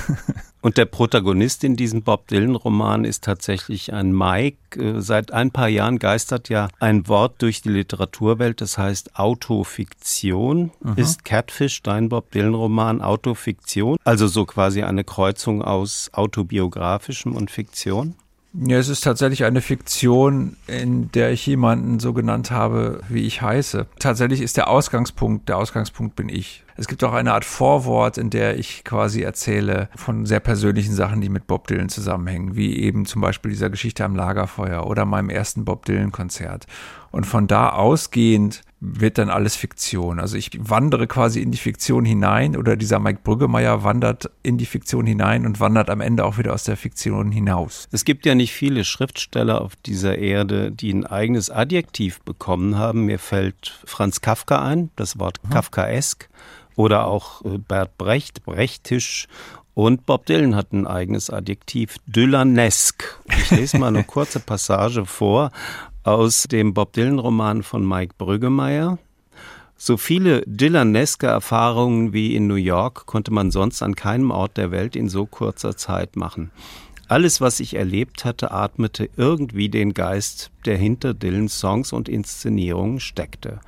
[0.62, 4.58] Und der Protagonist in diesem Bob Dylan-Roman ist tatsächlich ein Mike.
[4.78, 10.70] Äh, seit ein paar Jahren geistert ja ein Wort durch die Literaturwelt, das heißt Autofiktion.
[10.82, 10.94] Mhm.
[10.96, 13.96] Ist Catfish dein Bob Dylan-Roman Autofiktion?
[14.04, 18.14] Also so quasi eine Kreuzung aus autobiografischem und Fiktion?
[18.52, 23.42] Ja, es ist tatsächlich eine Fiktion, in der ich jemanden so genannt habe, wie ich
[23.42, 23.86] heiße.
[24.00, 26.64] Tatsächlich ist der Ausgangspunkt, der Ausgangspunkt bin ich.
[26.76, 31.20] Es gibt auch eine Art Vorwort, in der ich quasi erzähle von sehr persönlichen Sachen,
[31.20, 35.30] die mit Bob Dylan zusammenhängen, wie eben zum Beispiel dieser Geschichte am Lagerfeuer oder meinem
[35.30, 36.66] ersten Bob Dylan Konzert.
[37.12, 40.18] Und von da ausgehend wird dann alles Fiktion.
[40.18, 44.64] Also ich wandere quasi in die Fiktion hinein oder dieser Mike Brüggemeier wandert in die
[44.64, 47.88] Fiktion hinein und wandert am Ende auch wieder aus der Fiktion hinaus.
[47.92, 53.04] Es gibt ja nicht viele Schriftsteller auf dieser Erde, die ein eigenes Adjektiv bekommen haben.
[53.04, 55.50] Mir fällt Franz Kafka ein, das Wort mhm.
[55.50, 56.30] Kafkaesk
[56.74, 59.28] oder auch äh, Bert Brecht, Brechtisch
[59.74, 63.18] und Bob Dylan hat ein eigenes Adjektiv, Dylanesk.
[63.28, 65.52] Ich lese mal eine kurze Passage vor
[66.02, 68.98] aus dem Bob Dylan-Roman von Mike Brüggemeier.
[69.76, 74.70] So viele Dylaneske Erfahrungen wie in New York konnte man sonst an keinem Ort der
[74.70, 76.50] Welt in so kurzer Zeit machen.
[77.08, 83.00] Alles, was ich erlebt hatte, atmete irgendwie den Geist, der hinter Dylans Songs und Inszenierungen
[83.00, 83.60] steckte.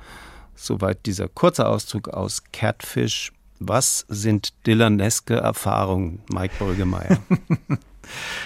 [0.55, 3.33] Soweit dieser kurze Auszug aus Catfish.
[3.59, 7.17] Was sind Dylaneske Erfahrungen, Mike Brüggemeier?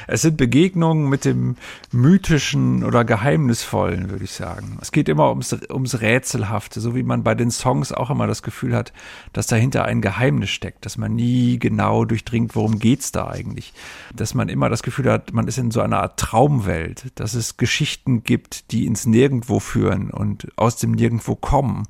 [0.08, 1.56] Es sind Begegnungen mit dem
[1.92, 4.78] Mythischen oder Geheimnisvollen, würde ich sagen.
[4.82, 8.44] Es geht immer ums, ums Rätselhafte, so wie man bei den Songs auch immer das
[8.44, 8.94] Gefühl hat,
[9.34, 13.74] dass dahinter ein Geheimnis steckt, dass man nie genau durchdringt, worum geht's da eigentlich.
[14.16, 17.58] Dass man immer das Gefühl hat, man ist in so einer Art Traumwelt, dass es
[17.58, 21.84] Geschichten gibt, die ins Nirgendwo führen und aus dem Nirgendwo kommen.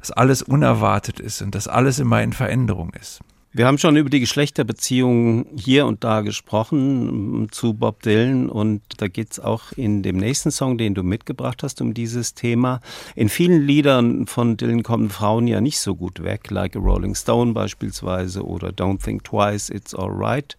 [0.00, 3.20] Dass alles unerwartet ist und dass alles immer in Veränderung ist.
[3.58, 8.82] Wir haben schon über die Geschlechterbeziehungen hier und da gesprochen mm, zu Bob Dylan und
[8.98, 12.80] da geht es auch in dem nächsten Song, den du mitgebracht hast, um dieses Thema.
[13.16, 17.16] In vielen Liedern von Dylan kommen Frauen ja nicht so gut weg, like a Rolling
[17.16, 20.56] Stone beispielsweise oder Don't Think Twice, It's Alright,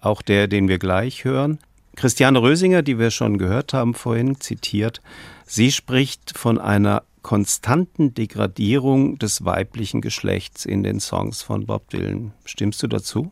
[0.00, 1.60] auch der, den wir gleich hören.
[1.94, 5.00] Christiane Rösinger, die wir schon gehört haben vorhin, zitiert,
[5.46, 12.32] sie spricht von einer konstanten Degradierung des weiblichen Geschlechts in den Songs von Bob Dylan.
[12.44, 13.30] Stimmst du dazu?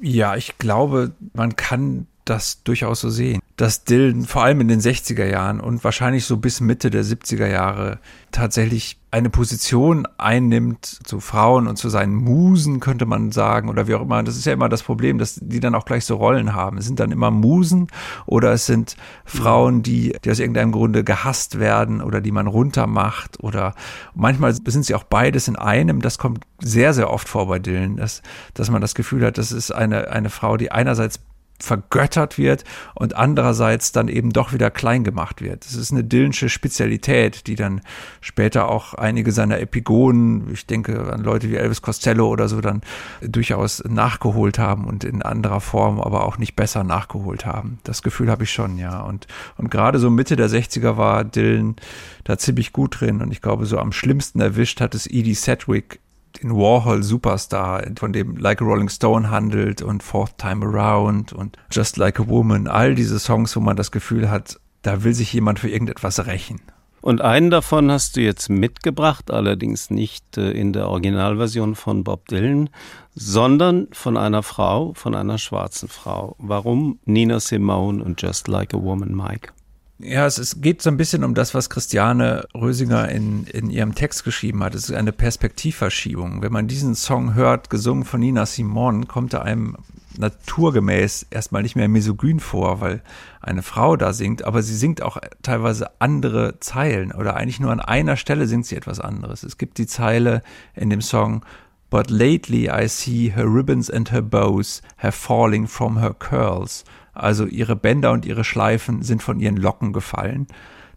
[0.00, 4.80] Ja, ich glaube, man kann das durchaus so sehen dass Dylan vor allem in den
[4.80, 7.98] 60er Jahren und wahrscheinlich so bis Mitte der 70er Jahre
[8.30, 13.94] tatsächlich eine Position einnimmt zu Frauen und zu seinen Musen, könnte man sagen, oder wie
[13.94, 14.22] auch immer.
[14.22, 16.76] Das ist ja immer das Problem, dass die dann auch gleich so Rollen haben.
[16.76, 17.86] Es sind dann immer Musen
[18.26, 23.42] oder es sind Frauen, die, die aus irgendeinem Grunde gehasst werden oder die man runtermacht
[23.42, 23.74] oder
[24.14, 26.02] manchmal sind sie auch beides in einem.
[26.02, 28.20] Das kommt sehr, sehr oft vor bei Dylan, dass,
[28.52, 31.20] dass man das Gefühl hat, das ist eine, eine Frau, die einerseits
[31.58, 32.64] vergöttert wird
[32.94, 35.64] und andererseits dann eben doch wieder klein gemacht wird.
[35.64, 37.80] Das ist eine Dillensche Spezialität, die dann
[38.20, 42.82] später auch einige seiner Epigonen, ich denke an Leute wie Elvis Costello oder so, dann
[43.22, 47.78] durchaus nachgeholt haben und in anderer Form aber auch nicht besser nachgeholt haben.
[47.84, 49.00] Das Gefühl habe ich schon, ja.
[49.00, 51.76] Und, und gerade so Mitte der 60er war Dylan
[52.24, 56.00] da ziemlich gut drin und ich glaube, so am schlimmsten erwischt hat es Edie Sedgwick
[56.42, 61.56] den Warhol Superstar, von dem Like a Rolling Stone handelt und Fourth Time Around und
[61.70, 65.32] Just Like a Woman, all diese Songs, wo man das Gefühl hat, da will sich
[65.32, 66.60] jemand für irgendetwas rächen.
[67.06, 72.26] Und einen davon hast du jetzt mitgebracht, allerdings nicht äh, in der Originalversion von Bob
[72.26, 72.68] Dylan,
[73.14, 76.34] sondern von einer Frau, von einer schwarzen Frau.
[76.38, 79.52] Warum Nina Simone und Just Like a Woman, Mike?
[79.98, 83.94] Ja, es, es geht so ein bisschen um das, was Christiane Rösinger in, in ihrem
[83.94, 84.74] Text geschrieben hat.
[84.74, 86.42] Es ist eine Perspektivverschiebung.
[86.42, 89.76] Wenn man diesen Song hört, gesungen von Nina Simon, kommt er einem
[90.18, 93.02] naturgemäß erstmal nicht mehr misogyn vor, weil
[93.40, 97.80] eine Frau da singt, aber sie singt auch teilweise andere Zeilen oder eigentlich nur an
[97.80, 99.42] einer Stelle singt sie etwas anderes.
[99.42, 100.42] Es gibt die Zeile
[100.74, 101.42] in dem Song
[101.88, 106.84] But lately I see her ribbons and her bows have falling from her curls.
[107.16, 110.46] Also ihre Bänder und ihre Schleifen sind von ihren Locken gefallen.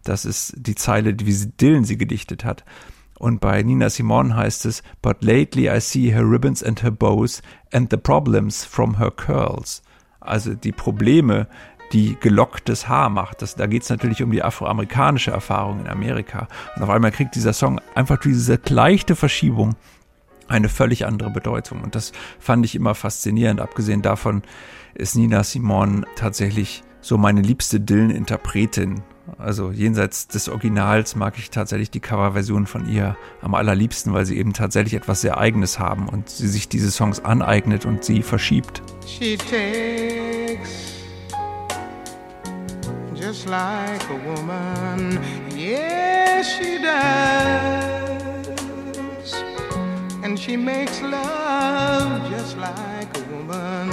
[0.04, 2.64] Das ist die Zeile, wie Dylan sie gedichtet hat.
[3.18, 7.42] Und bei Nina Simone heißt es, But lately I see her ribbons and her bows
[7.72, 9.82] and the problems from her curls.
[10.20, 11.46] Also die Probleme,
[11.92, 13.42] die gelocktes Haar macht.
[13.42, 16.48] Das, da geht es natürlich um die afroamerikanische Erfahrung in Amerika.
[16.76, 19.74] Und auf einmal kriegt dieser Song einfach diese leichte Verschiebung
[20.50, 21.82] eine völlig andere Bedeutung.
[21.82, 23.60] Und das fand ich immer faszinierend.
[23.60, 24.42] Abgesehen davon
[24.94, 29.02] ist Nina Simone tatsächlich so meine liebste Dylan-Interpretin.
[29.38, 34.36] Also jenseits des Originals mag ich tatsächlich die Coverversion von ihr am allerliebsten, weil sie
[34.36, 38.82] eben tatsächlich etwas sehr Eigenes haben und sie sich diese Songs aneignet und sie verschiebt.
[39.06, 40.90] She takes
[43.14, 45.20] just like a woman.
[45.54, 48.09] Yes, she does.
[50.22, 53.90] And she makes love just like a woman.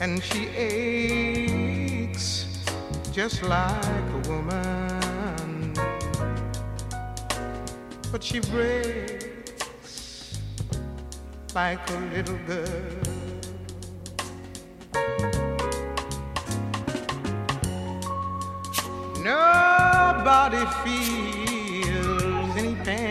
[0.00, 2.46] And she aches
[3.12, 5.72] just like a woman.
[8.12, 10.38] But she breaks
[11.54, 13.06] like a little girl.
[19.24, 21.45] Nobody feels
[22.86, 23.02] Tonight,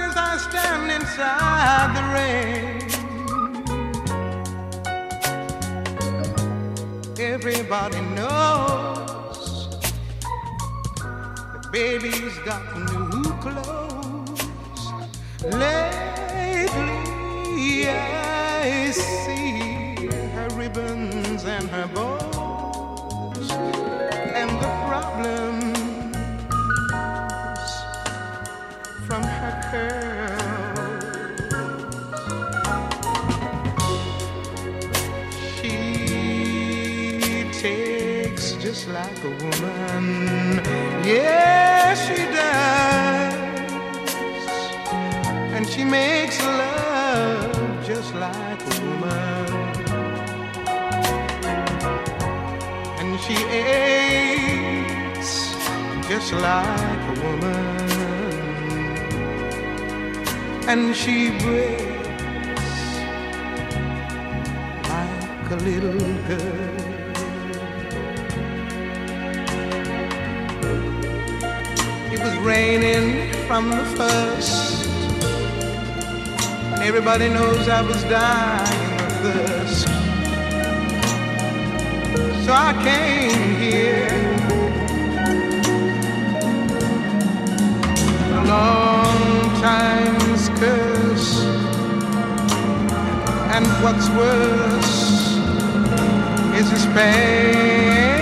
[0.00, 2.82] as I stand inside the rain,
[7.16, 9.68] everybody knows
[11.52, 14.42] the baby's got new clothes.
[15.44, 16.72] Lately,
[17.88, 18.21] I
[41.04, 43.34] Yes, she does.
[45.54, 49.46] And she makes love just like a woman.
[53.00, 55.32] And she aches
[56.08, 57.88] just like a woman.
[60.68, 62.72] And she breaks
[64.88, 66.81] like a little girl.
[72.22, 74.86] Was raining from the first.
[76.72, 79.88] And everybody knows I was dying of thirst.
[82.44, 84.08] So I came here.
[88.38, 91.44] A long time's curse.
[93.54, 95.02] And what's worse
[96.58, 98.21] is this pain.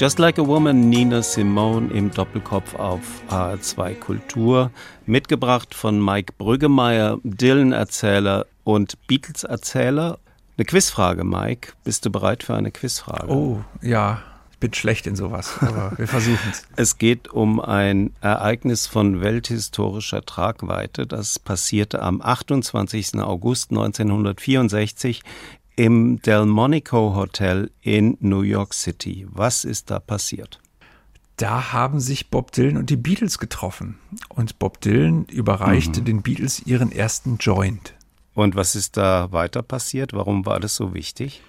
[0.00, 4.70] Just Like a Woman, Nina Simone im Doppelkopf auf HR2 Kultur.
[5.04, 10.18] Mitgebracht von Mike Brüggemeier, Dylan-Erzähler und Beatles-Erzähler.
[10.56, 11.74] Eine Quizfrage, Mike.
[11.84, 13.30] Bist du bereit für eine Quizfrage?
[13.30, 16.64] Oh, ja, ich bin schlecht in sowas, aber wir versuchen es.
[16.76, 21.06] Es geht um ein Ereignis von welthistorischer Tragweite.
[21.06, 23.16] Das passierte am 28.
[23.16, 25.20] August 1964
[25.80, 29.26] im Delmonico Hotel in New York City.
[29.30, 30.60] Was ist da passiert?
[31.38, 33.96] Da haben sich Bob Dylan und die Beatles getroffen.
[34.28, 37.94] Und Bob Dylan überreichte den Beatles ihren ersten Joint.
[38.34, 40.12] Und was ist da weiter passiert?
[40.12, 41.40] Warum war das so wichtig?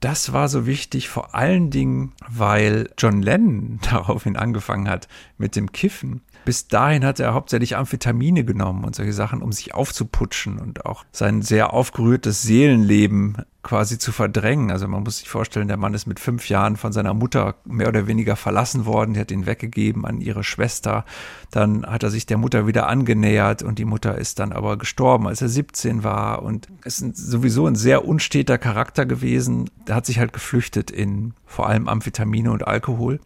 [0.00, 5.72] Das war so wichtig, vor allen Dingen, weil John Lennon daraufhin angefangen hat mit dem
[5.72, 6.22] Kiffen.
[6.44, 11.04] Bis dahin hat er hauptsächlich Amphetamine genommen und solche Sachen, um sich aufzuputschen und auch
[11.12, 14.70] sein sehr aufgerührtes Seelenleben quasi zu verdrängen.
[14.70, 17.88] Also man muss sich vorstellen, der Mann ist mit fünf Jahren von seiner Mutter mehr
[17.88, 19.12] oder weniger verlassen worden.
[19.12, 21.04] Die hat ihn weggegeben an ihre Schwester.
[21.50, 25.26] Dann hat er sich der Mutter wieder angenähert und die Mutter ist dann aber gestorben,
[25.26, 26.42] als er 17 war.
[26.42, 29.68] Und es ist sowieso ein sehr unsteter Charakter gewesen.
[29.86, 33.20] Der hat sich halt geflüchtet in vor allem Amphetamine und Alkohol.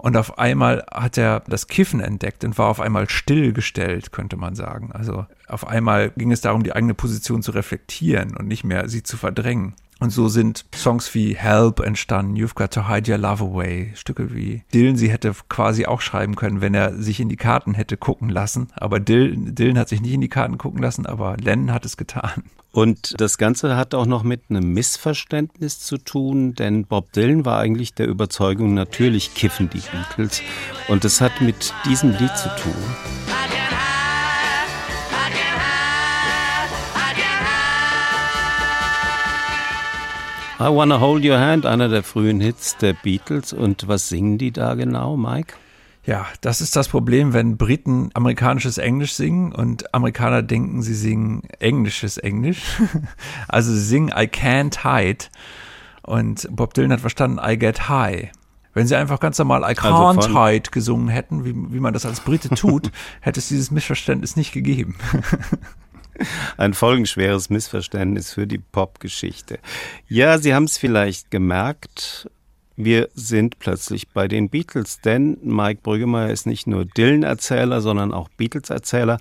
[0.00, 4.54] Und auf einmal hat er das Kiffen entdeckt und war auf einmal stillgestellt, könnte man
[4.54, 4.92] sagen.
[4.92, 9.02] Also auf einmal ging es darum, die eigene Position zu reflektieren und nicht mehr sie
[9.02, 9.74] zu verdrängen.
[9.98, 14.34] Und so sind Songs wie Help entstanden, You've Got to Hide Your Love Away, Stücke
[14.34, 17.98] wie Dylan sie hätte quasi auch schreiben können, wenn er sich in die Karten hätte
[17.98, 18.68] gucken lassen.
[18.76, 21.98] Aber Dylan, Dylan hat sich nicht in die Karten gucken lassen, aber Lennon hat es
[21.98, 22.44] getan.
[22.72, 27.58] Und das Ganze hat auch noch mit einem Missverständnis zu tun, denn Bob Dylan war
[27.58, 30.42] eigentlich der Überzeugung, natürlich kiffen die Beatles.
[30.88, 32.74] Und das hat mit diesem Lied zu tun.
[40.60, 43.54] I Wanna Hold Your Hand, einer der frühen Hits der Beatles.
[43.54, 45.54] Und was singen die da genau, Mike?
[46.06, 51.42] Ja, das ist das Problem, wenn Briten amerikanisches Englisch singen und Amerikaner denken, sie singen
[51.58, 52.62] englisches Englisch.
[53.48, 55.26] Also sie singen I can't hide
[56.02, 58.30] und Bob Dylan hat verstanden I get high.
[58.72, 62.06] Wenn sie einfach ganz normal I can't also hide gesungen hätten, wie, wie man das
[62.06, 62.90] als Brite tut,
[63.20, 64.96] hätte es dieses Missverständnis nicht gegeben.
[66.56, 69.58] Ein folgenschweres Missverständnis für die Popgeschichte.
[70.06, 72.30] Ja, Sie haben es vielleicht gemerkt.
[72.84, 78.30] Wir sind plötzlich bei den Beatles, denn Mike Brüggemeier ist nicht nur Dylan-Erzähler, sondern auch
[78.30, 79.18] Beatles-Erzähler.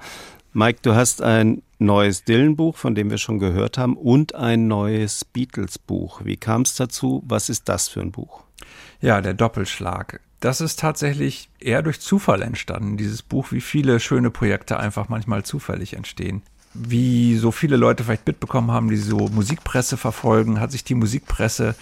[0.54, 5.26] Mike, du hast ein neues Dylan-Buch, von dem wir schon gehört haben, und ein neues
[5.26, 6.22] Beatles-Buch.
[6.24, 7.22] Wie kam es dazu?
[7.28, 8.44] Was ist das für ein Buch?
[9.02, 10.22] Ja, der Doppelschlag.
[10.40, 15.44] Das ist tatsächlich eher durch Zufall entstanden, dieses Buch, wie viele schöne Projekte einfach manchmal
[15.44, 16.44] zufällig entstehen
[16.74, 21.76] wie so viele Leute vielleicht mitbekommen haben, die so Musikpresse verfolgen, hat sich die Musikpresse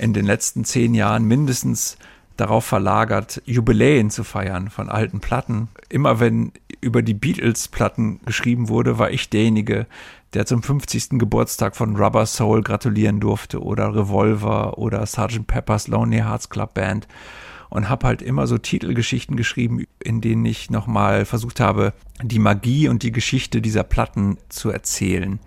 [0.00, 1.96] in den letzten zehn Jahren mindestens
[2.36, 5.68] darauf verlagert, Jubiläen zu feiern von alten Platten.
[5.90, 9.86] Immer wenn über die Beatles-Platten geschrieben wurde, war ich derjenige,
[10.32, 11.18] der zum 50.
[11.18, 15.46] Geburtstag von Rubber Soul gratulieren durfte oder Revolver oder Sgt.
[15.46, 17.06] Pepper's Lonely Hearts Club Band
[17.68, 21.92] und habe halt immer so Titelgeschichten geschrieben, in denen ich nochmal versucht habe,
[22.22, 25.40] die Magie und die Geschichte dieser Platten zu erzählen.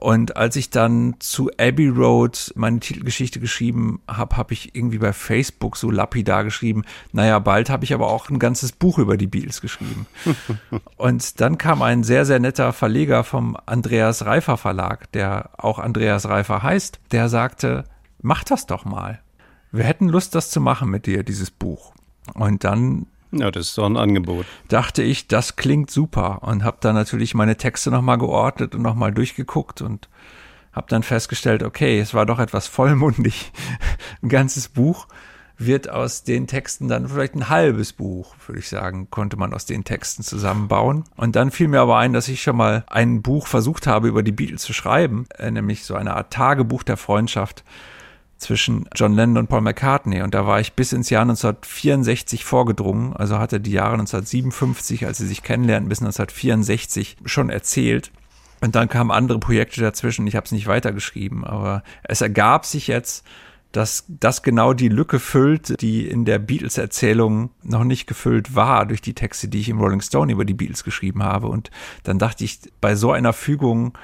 [0.00, 5.12] Und als ich dann zu Abbey Road meine Titelgeschichte geschrieben habe, habe ich irgendwie bei
[5.12, 9.26] Facebook so lapidar geschrieben, naja, bald habe ich aber auch ein ganzes Buch über die
[9.26, 10.06] Beatles geschrieben.
[10.96, 16.26] und dann kam ein sehr, sehr netter Verleger vom Andreas Reifer Verlag, der auch Andreas
[16.26, 17.84] Reifer heißt, der sagte,
[18.22, 19.20] mach das doch mal
[19.72, 21.92] wir hätten Lust, das zu machen mit dir, dieses Buch.
[22.34, 24.46] Und dann ja, das ist doch ein Angebot.
[24.68, 29.12] Dachte ich, das klingt super und habe dann natürlich meine Texte nochmal geordnet und nochmal
[29.12, 30.08] durchgeguckt und
[30.72, 33.52] habe dann festgestellt, okay, es war doch etwas vollmundig.
[34.22, 35.06] ein ganzes Buch
[35.58, 39.66] wird aus den Texten dann vielleicht ein halbes Buch, würde ich sagen, konnte man aus
[39.66, 41.04] den Texten zusammenbauen.
[41.16, 44.22] Und dann fiel mir aber ein, dass ich schon mal ein Buch versucht habe, über
[44.22, 47.62] die Beatles zu schreiben, äh, nämlich so eine Art Tagebuch der Freundschaft
[48.40, 50.22] zwischen John Lennon und Paul McCartney.
[50.22, 55.18] Und da war ich bis ins Jahr 1964 vorgedrungen, also hatte die Jahre 1957, als
[55.18, 58.10] sie sich kennenlernten, bis 1964 schon erzählt.
[58.60, 60.26] Und dann kamen andere Projekte dazwischen.
[60.26, 63.24] Ich habe es nicht weitergeschrieben, aber es ergab sich jetzt,
[63.72, 69.00] dass das genau die Lücke füllt, die in der Beatles-Erzählung noch nicht gefüllt war durch
[69.00, 71.46] die Texte, die ich im Rolling Stone über die Beatles geschrieben habe.
[71.46, 71.70] Und
[72.02, 73.96] dann dachte ich, bei so einer Fügung,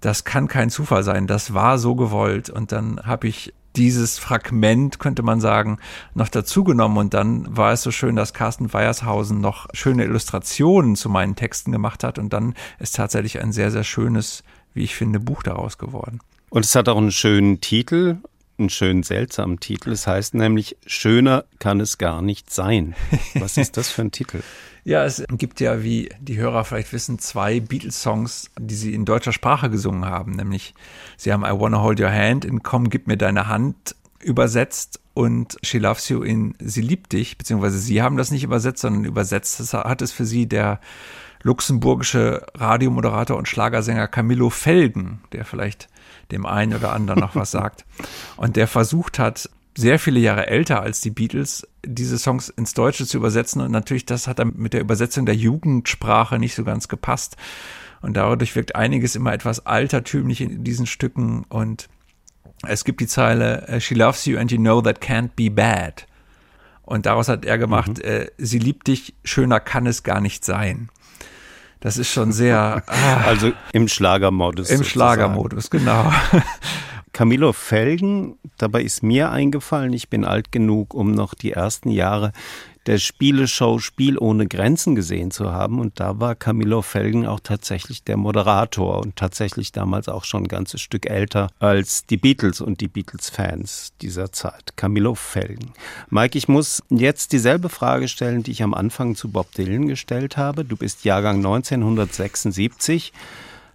[0.00, 2.50] das kann kein Zufall sein, das war so gewollt.
[2.50, 5.78] Und dann habe ich dieses Fragment, könnte man sagen,
[6.14, 6.98] noch dazugenommen.
[6.98, 11.72] Und dann war es so schön, dass Carsten Weiershausen noch schöne Illustrationen zu meinen Texten
[11.72, 12.18] gemacht hat.
[12.18, 14.42] Und dann ist tatsächlich ein sehr, sehr schönes,
[14.74, 16.20] wie ich finde, Buch daraus geworden.
[16.50, 18.18] Und es hat auch einen schönen Titel,
[18.58, 19.92] einen schönen seltsamen Titel.
[19.92, 22.94] Es heißt nämlich, schöner kann es gar nicht sein.
[23.34, 24.42] Was ist das für ein Titel?
[24.84, 29.32] Ja, es gibt ja, wie die Hörer vielleicht wissen, zwei Beatles-Songs, die sie in deutscher
[29.32, 30.32] Sprache gesungen haben.
[30.36, 30.74] Nämlich,
[31.16, 35.56] sie haben I Wanna Hold Your Hand in Komm, gib mir deine Hand übersetzt und
[35.62, 39.60] She Loves You in Sie liebt dich, beziehungsweise sie haben das nicht übersetzt, sondern übersetzt
[39.60, 40.80] das hat es für sie der
[41.42, 45.88] luxemburgische Radiomoderator und Schlagersänger Camillo Felgen, der vielleicht
[46.30, 47.84] dem einen oder anderen noch was sagt.
[48.36, 49.50] Und der versucht hat,
[49.80, 53.62] sehr viele Jahre älter als die Beatles, diese Songs ins Deutsche zu übersetzen.
[53.62, 57.36] Und natürlich, das hat dann mit der Übersetzung der Jugendsprache nicht so ganz gepasst.
[58.02, 61.44] Und dadurch wirkt einiges immer etwas altertümlich in diesen Stücken.
[61.48, 61.88] Und
[62.66, 66.06] es gibt die Zeile, äh, She loves you and you know that can't be bad.
[66.82, 68.04] Und daraus hat er gemacht, mhm.
[68.04, 70.90] äh, sie liebt dich, schöner kann es gar nicht sein.
[71.80, 72.82] Das ist schon sehr.
[72.88, 74.68] Ah, also im Schlagermodus.
[74.68, 74.90] Im sozusagen.
[74.90, 76.12] Schlagermodus, genau.
[77.20, 82.32] Camillo Felgen, dabei ist mir eingefallen, ich bin alt genug, um noch die ersten Jahre
[82.86, 85.80] der Spieleshow Spiel ohne Grenzen gesehen zu haben.
[85.80, 90.48] Und da war Camillo Felgen auch tatsächlich der Moderator und tatsächlich damals auch schon ein
[90.48, 94.78] ganzes Stück älter als die Beatles und die Beatles-Fans dieser Zeit.
[94.78, 95.72] Camillo Felgen.
[96.08, 100.38] Mike, ich muss jetzt dieselbe Frage stellen, die ich am Anfang zu Bob Dylan gestellt
[100.38, 100.64] habe.
[100.64, 103.12] Du bist Jahrgang 1976.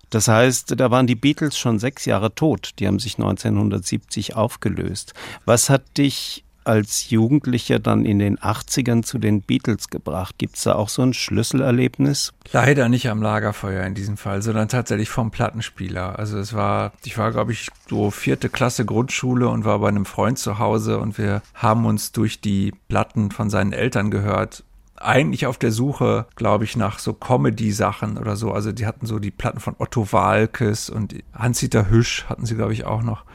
[0.10, 2.72] Das heißt, da waren die Beatles schon sechs Jahre tot.
[2.80, 5.14] Die haben sich 1970 aufgelöst.
[5.46, 10.36] Was hat dich als Jugendlicher dann in den 80ern zu den Beatles gebracht?
[10.38, 12.34] Gibt es da auch so ein Schlüsselerlebnis?
[12.52, 16.20] Leider nicht am Lagerfeuer in diesem Fall, sondern tatsächlich vom Plattenspieler.
[16.20, 20.06] Also es war, ich war, glaube ich, so vierte Klasse Grundschule und war bei einem
[20.06, 24.64] Freund zu Hause und wir haben uns durch die Platten von seinen Eltern gehört
[24.96, 28.52] eigentlich auf der Suche, glaube ich, nach so Comedy-Sachen oder so.
[28.52, 32.74] Also die hatten so die Platten von Otto Walkes und Hans-Dieter Hüsch hatten sie, glaube
[32.74, 33.26] ich, auch noch.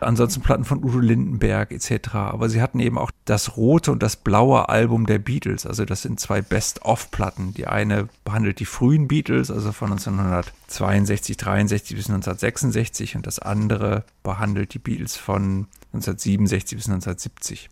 [0.00, 2.14] Ansonsten Platten von Udo Lindenberg etc.
[2.14, 5.64] Aber sie hatten eben auch das rote und das blaue Album der Beatles.
[5.66, 7.54] Also das sind zwei Best-of-Platten.
[7.54, 14.04] Die eine behandelt die frühen Beatles, also von 1962, 63 bis 1966 und das andere
[14.22, 17.70] behandelt die Beatles von 1967 bis 1970.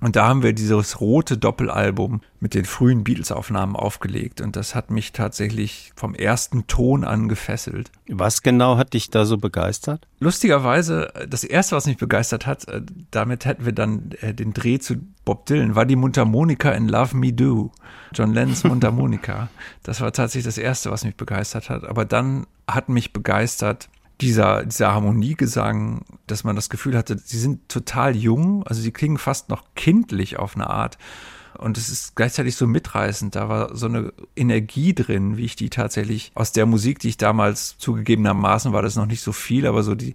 [0.00, 4.42] Und da haben wir dieses rote Doppelalbum mit den frühen Beatles-Aufnahmen aufgelegt.
[4.42, 7.90] Und das hat mich tatsächlich vom ersten Ton an gefesselt.
[8.06, 10.06] Was genau hat dich da so begeistert?
[10.20, 14.78] Lustigerweise, das erste, was mich begeistert hat, äh, damit hätten wir dann äh, den Dreh
[14.78, 17.72] zu Bob Dylan, war die Mundharmonika in Love Me Do.
[18.14, 19.48] John Lennons Mundharmonika.
[19.82, 21.84] das war tatsächlich das erste, was mich begeistert hat.
[21.84, 23.88] Aber dann hat mich begeistert
[24.20, 29.18] dieser, dieser Harmoniegesang, dass man das Gefühl hatte, sie sind total jung, also sie klingen
[29.18, 30.98] fast noch kindlich auf eine Art.
[31.56, 33.34] Und es ist gleichzeitig so mitreißend.
[33.34, 37.16] Da war so eine Energie drin, wie ich die tatsächlich aus der Musik, die ich
[37.16, 40.14] damals zugegebenermaßen war das noch nicht so viel, aber so die,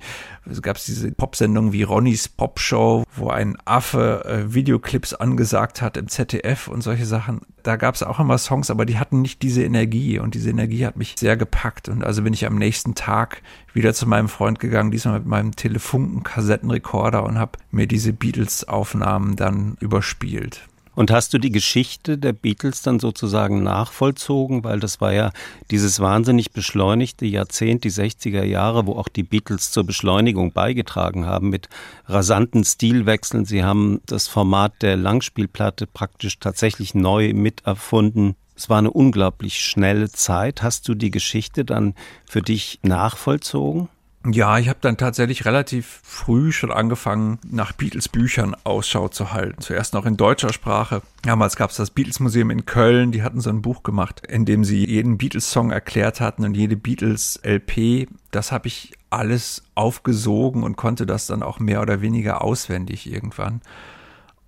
[0.49, 6.07] es gab diese Popsendungen wie Ronnys Popshow, wo ein Affe äh, Videoclips angesagt hat im
[6.07, 7.41] ZDF und solche Sachen.
[7.63, 10.85] Da gab es auch immer Songs, aber die hatten nicht diese Energie und diese Energie
[10.85, 11.89] hat mich sehr gepackt.
[11.89, 13.41] Und also bin ich am nächsten Tag
[13.73, 19.77] wieder zu meinem Freund gegangen, diesmal mit meinem Telefunken-Kassettenrekorder und habe mir diese Beatles-Aufnahmen dann
[19.79, 20.67] überspielt.
[20.93, 24.63] Und hast du die Geschichte der Beatles dann sozusagen nachvollzogen?
[24.63, 25.31] Weil das war ja
[25.69, 31.49] dieses wahnsinnig beschleunigte Jahrzehnt, die 60er Jahre, wo auch die Beatles zur Beschleunigung beigetragen haben
[31.49, 31.69] mit
[32.07, 33.45] rasanten Stilwechseln.
[33.45, 38.35] Sie haben das Format der Langspielplatte praktisch tatsächlich neu miterfunden.
[38.55, 40.61] Es war eine unglaublich schnelle Zeit.
[40.61, 41.95] Hast du die Geschichte dann
[42.27, 43.87] für dich nachvollzogen?
[44.24, 49.61] Ja, ich habe dann tatsächlich relativ früh schon angefangen, nach Beatles-Büchern Ausschau zu halten.
[49.61, 51.01] Zuerst noch in deutscher Sprache.
[51.24, 54.63] Damals gab es das Beatles-Museum in Köln, die hatten so ein Buch gemacht, in dem
[54.63, 58.09] sie jeden Beatles-Song erklärt hatten und jede Beatles-LP.
[58.30, 63.61] Das habe ich alles aufgesogen und konnte das dann auch mehr oder weniger auswendig irgendwann.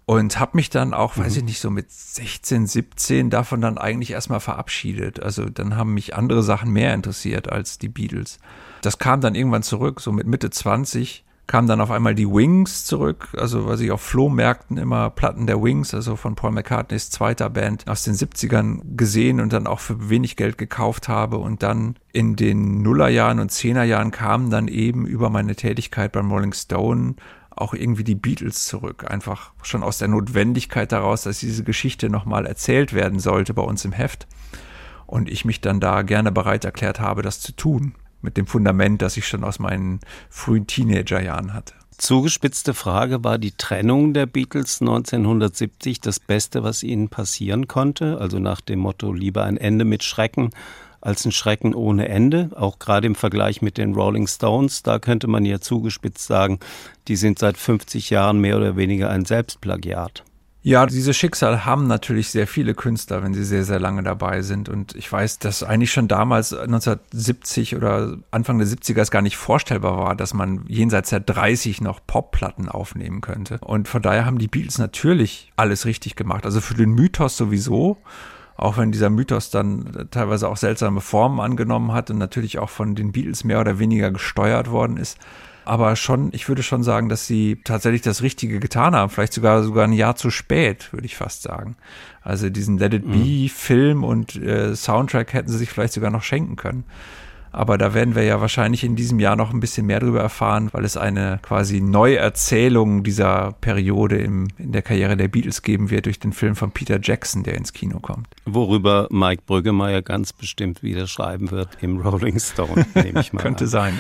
[0.06, 1.22] Und habe mich dann auch, mhm.
[1.22, 5.22] weiß ich nicht, so mit 16, 17 davon dann eigentlich erstmal verabschiedet.
[5.22, 8.40] Also dann haben mich andere Sachen mehr interessiert als die Beatles.
[8.82, 12.86] Das kam dann irgendwann zurück, so mit Mitte 20 kamen dann auf einmal die Wings
[12.86, 17.50] zurück, also was ich auf Flohmärkten immer Platten der Wings, also von Paul McCartneys zweiter
[17.50, 21.96] Band aus den 70ern gesehen und dann auch für wenig Geld gekauft habe und dann
[22.14, 27.16] in den Nullerjahren und Zehnerjahren kamen dann eben über meine Tätigkeit beim Rolling Stone
[27.56, 29.10] auch irgendwie die Beatles zurück.
[29.10, 33.86] Einfach schon aus der Notwendigkeit daraus, dass diese Geschichte nochmal erzählt werden sollte bei uns
[33.86, 34.28] im Heft.
[35.06, 37.96] Und ich mich dann da gerne bereit erklärt habe, das zu tun.
[38.22, 40.00] Mit dem Fundament, das ich schon aus meinen
[40.30, 41.74] frühen Teenagerjahren hatte.
[41.98, 48.18] Zugespitzte Frage, war die Trennung der Beatles 1970 das Beste, was ihnen passieren konnte?
[48.20, 50.50] Also nach dem Motto, lieber ein Ende mit Schrecken
[51.04, 54.84] als ein Schrecken ohne Ende, auch gerade im Vergleich mit den Rolling Stones.
[54.84, 56.60] Da könnte man ja zugespitzt sagen,
[57.08, 60.24] die sind seit 50 Jahren mehr oder weniger ein Selbstplagiat.
[60.66, 64.70] Ja, diese Schicksal haben natürlich sehr viele Künstler, wenn sie sehr, sehr lange dabei sind.
[64.70, 69.36] Und ich weiß, dass eigentlich schon damals 1970 oder Anfang der 70er es gar nicht
[69.36, 73.58] vorstellbar war, dass man jenseits der 30 noch Popplatten aufnehmen könnte.
[73.60, 76.46] Und von daher haben die Beatles natürlich alles richtig gemacht.
[76.46, 77.98] Also für den Mythos sowieso
[78.56, 82.96] auch wenn dieser Mythos dann teilweise auch seltsame Formen angenommen hat und natürlich auch von
[82.96, 85.18] den Beatles mehr oder weniger gesteuert worden ist.
[85.66, 89.10] Aber schon, ich würde schon sagen, dass sie tatsächlich das Richtige getan haben.
[89.10, 91.78] Vielleicht sogar sogar ein Jahr zu spät, würde ich fast sagen.
[92.22, 93.50] Also diesen Let It Be mhm.
[93.50, 96.84] Film und äh, Soundtrack hätten sie sich vielleicht sogar noch schenken können.
[97.54, 100.70] Aber da werden wir ja wahrscheinlich in diesem Jahr noch ein bisschen mehr darüber erfahren,
[100.74, 106.08] weil es eine quasi Neuerzählung dieser Periode im, in der Karriere der Beatles geben wird
[106.08, 108.28] durch den Film von Peter Jackson, der ins Kino kommt.
[108.46, 113.66] Worüber Mike Brüggemeier ganz bestimmt wieder schreiben wird im Rolling Stone, nehme ich mal Könnte
[113.66, 113.70] an.
[113.70, 113.94] sein.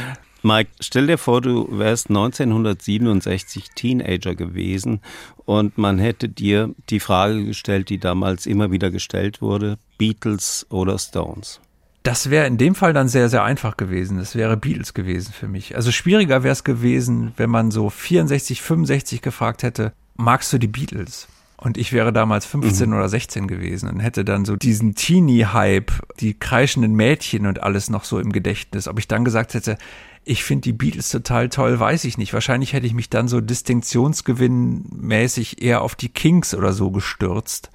[0.45, 4.99] Mike, stell dir vor, du wärst 1967 Teenager gewesen
[5.45, 10.99] und man hätte dir die Frage gestellt, die damals immer wieder gestellt wurde, Beatles oder
[10.99, 11.61] Stones.
[12.03, 14.17] Das wäre in dem Fall dann sehr, sehr einfach gewesen.
[14.17, 15.77] Das wäre Beatles gewesen für mich.
[15.77, 20.67] Also schwieriger wäre es gewesen, wenn man so 64, 65 gefragt hätte, magst du die
[20.67, 21.29] Beatles?
[21.55, 22.95] Und ich wäre damals 15 mhm.
[22.95, 28.03] oder 16 gewesen und hätte dann so diesen Teenie-Hype, die kreischenden Mädchen und alles noch
[28.03, 28.89] so im Gedächtnis.
[28.89, 29.77] Ob ich dann gesagt hätte,
[30.25, 32.33] ich finde die Beatles total toll, weiß ich nicht.
[32.33, 37.71] Wahrscheinlich hätte ich mich dann so distinktionsgewinnmäßig eher auf die Kings oder so gestürzt,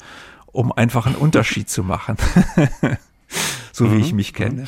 [0.46, 2.18] um einfach einen Unterschied zu machen.
[3.78, 3.96] so mhm.
[3.96, 4.66] wie ich mich kenne.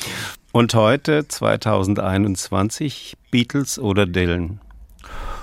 [0.51, 4.59] Und heute, 2021, Beatles oder Dylan?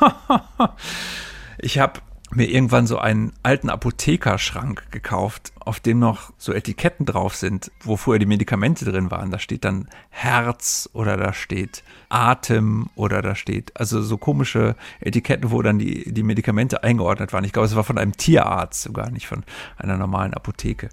[1.59, 2.01] ich habe
[2.31, 7.97] mir irgendwann so einen alten Apothekerschrank gekauft, auf dem noch so Etiketten drauf sind, wo
[7.97, 9.31] vorher die Medikamente drin waren.
[9.31, 15.51] Da steht dann Herz oder da steht Atem oder da steht, also so komische Etiketten,
[15.51, 17.45] wo dann die, die Medikamente eingeordnet waren.
[17.45, 19.45] Ich glaube, es war von einem Tierarzt, sogar nicht von
[19.79, 20.91] einer normalen Apotheke.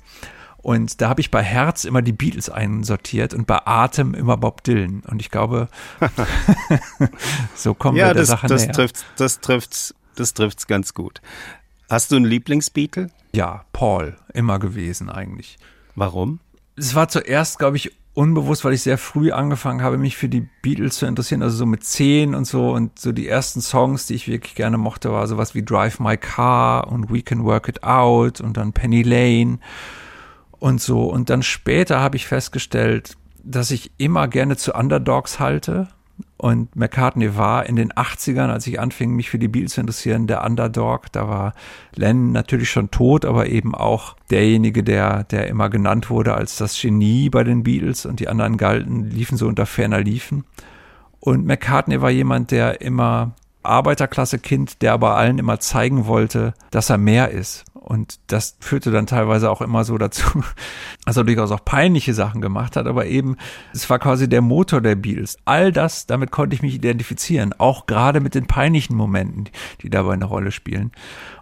[0.65, 4.63] Und da habe ich bei Herz immer die Beatles einsortiert und bei Atem immer Bob
[4.63, 5.03] Dylan.
[5.07, 5.69] Und ich glaube,
[7.55, 8.73] so kommen ja, wir der das, Sache das näher.
[8.73, 11.21] Trifft, das trifft das trifft's ganz gut.
[11.87, 13.11] Hast du einen Lieblingsbeatle?
[13.33, 15.57] Ja, Paul, immer gewesen eigentlich.
[15.93, 16.39] Warum?
[16.75, 20.47] Es war zuerst, glaube ich, unbewusst, weil ich sehr früh angefangen habe, mich für die
[20.63, 24.15] Beatles zu interessieren, also so mit zehn und so und so die ersten Songs, die
[24.15, 27.83] ich wirklich gerne mochte, war sowas wie Drive My Car und We Can Work It
[27.83, 29.59] Out und dann Penny Lane
[30.65, 31.03] und so.
[31.03, 35.89] Und dann später habe ich festgestellt, dass ich immer gerne zu Underdogs halte.
[36.37, 40.25] Und McCartney war in den 80ern, als ich anfing, mich für die Beatles zu interessieren,
[40.25, 41.11] der Underdog.
[41.11, 41.53] Da war
[41.93, 46.81] Lennon natürlich schon tot, aber eben auch derjenige, der, der immer genannt wurde als das
[46.81, 50.45] Genie bei den Beatles und die anderen galten, liefen so unter ferner Liefen.
[51.19, 56.97] Und McCartney war jemand, der immer Arbeiterklasse-Kind, der aber allen immer zeigen wollte, dass er
[56.97, 57.65] mehr ist.
[57.85, 60.43] Und das führte dann teilweise auch immer so dazu,
[61.05, 63.37] dass er durchaus auch peinliche Sachen gemacht hat, aber eben,
[63.73, 65.37] es war quasi der Motor der Beatles.
[65.45, 69.49] All das, damit konnte ich mich identifizieren, auch gerade mit den peinlichen Momenten,
[69.81, 70.91] die dabei eine Rolle spielen.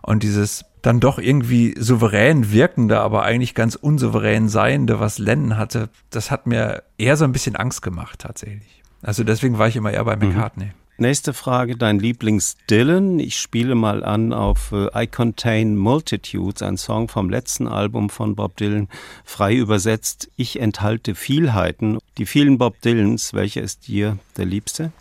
[0.01, 5.89] Und dieses dann doch irgendwie souverän wirkende, aber eigentlich ganz unsouverän seiende, was Lennon hatte,
[6.09, 8.83] das hat mir eher so ein bisschen Angst gemacht tatsächlich.
[9.01, 10.27] Also deswegen war ich immer eher bei mhm.
[10.27, 10.65] McCartney.
[10.65, 10.82] Mhm.
[10.97, 13.19] Nächste Frage, dein Lieblings-Dylan.
[13.19, 18.35] Ich spiele mal an auf äh, I Contain Multitudes, ein Song vom letzten Album von
[18.35, 18.87] Bob Dylan,
[19.25, 21.97] frei übersetzt, ich enthalte Vielheiten.
[22.17, 24.91] Die vielen Bob Dylans, welcher ist dir der liebste?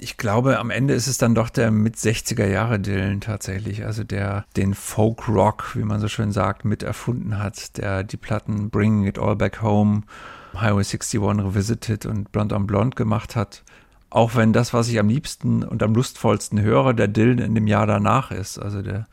[0.00, 4.02] ich glaube, am Ende ist es dann doch der mit 60er Jahre Dylan tatsächlich, also
[4.02, 8.70] der den Folk Rock, wie man so schön sagt, mit erfunden hat, der die Platten
[8.70, 10.02] Bringing It All Back Home,
[10.54, 13.62] Highway 61 Revisited und Blond on Blonde gemacht hat.
[14.10, 17.68] Auch wenn das, was ich am liebsten und am lustvollsten höre, der Dylan in dem
[17.68, 18.58] Jahr danach ist.
[18.58, 19.06] Also der,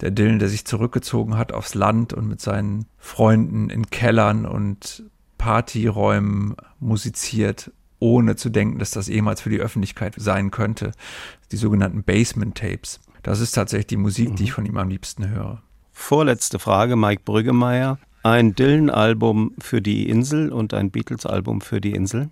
[0.00, 5.04] der Dylan, der sich zurückgezogen hat aufs Land und mit seinen Freunden in Kellern und
[5.38, 7.70] Partyräumen musiziert,
[8.00, 10.92] ohne zu denken, dass das jemals für die Öffentlichkeit sein könnte.
[11.52, 13.00] Die sogenannten Basement Tapes.
[13.22, 14.54] Das ist tatsächlich die Musik, die ich mhm.
[14.54, 15.62] von ihm am liebsten höre.
[15.92, 17.98] Vorletzte Frage, Mike Brüggemeier.
[18.22, 22.30] Ein Dylan-Album für die Insel und ein Beatles-Album für die Insel?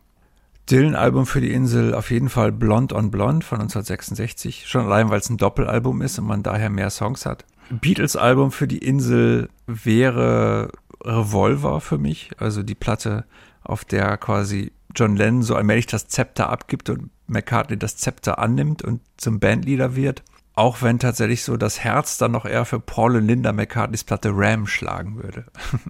[0.71, 4.67] Dylan-Album für die Insel auf jeden Fall Blond on Blond von 1966.
[4.67, 7.45] Schon allein, weil es ein Doppelalbum ist und man daher mehr Songs hat.
[7.71, 10.71] Beatles-Album für die Insel wäre
[11.03, 12.31] Revolver für mich.
[12.39, 13.25] Also die Platte,
[13.63, 18.83] auf der quasi John Lennon so allmählich das Zepter abgibt und McCartney das Zepter annimmt
[18.83, 20.23] und zum Bandleader wird.
[20.55, 24.31] Auch wenn tatsächlich so das Herz dann noch eher für Paul und Linda McCartneys Platte
[24.35, 25.47] Ram schlagen würde.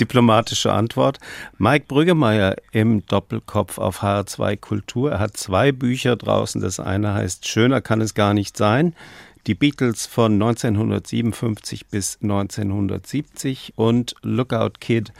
[0.00, 1.18] diplomatische Antwort.
[1.58, 5.12] Mike Brüggemeier im Doppelkopf auf HR2 Kultur.
[5.12, 6.60] Er hat zwei Bücher draußen.
[6.60, 8.94] Das eine heißt Schöner kann es gar nicht sein.
[9.46, 15.12] Die Beatles von 1957 bis 1970 und Lookout Kid,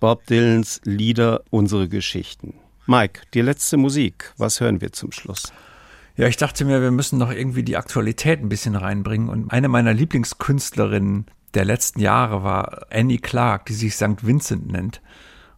[0.00, 2.54] Bob Dylans Lieder, unsere Geschichten.
[2.86, 4.34] Mike, die letzte Musik.
[4.36, 5.50] Was hören wir zum Schluss?
[6.16, 9.30] Ja, ich dachte mir, wir müssen noch irgendwie die Aktualität ein bisschen reinbringen.
[9.30, 14.26] Und eine meiner Lieblingskünstlerinnen der letzten Jahre war Annie Clark, die sich St.
[14.26, 15.00] Vincent nennt.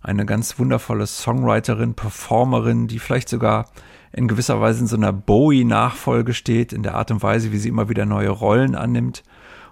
[0.03, 3.67] Eine ganz wundervolle Songwriterin, Performerin, die vielleicht sogar
[4.13, 7.69] in gewisser Weise in so einer Bowie-Nachfolge steht, in der Art und Weise, wie sie
[7.69, 9.23] immer wieder neue Rollen annimmt.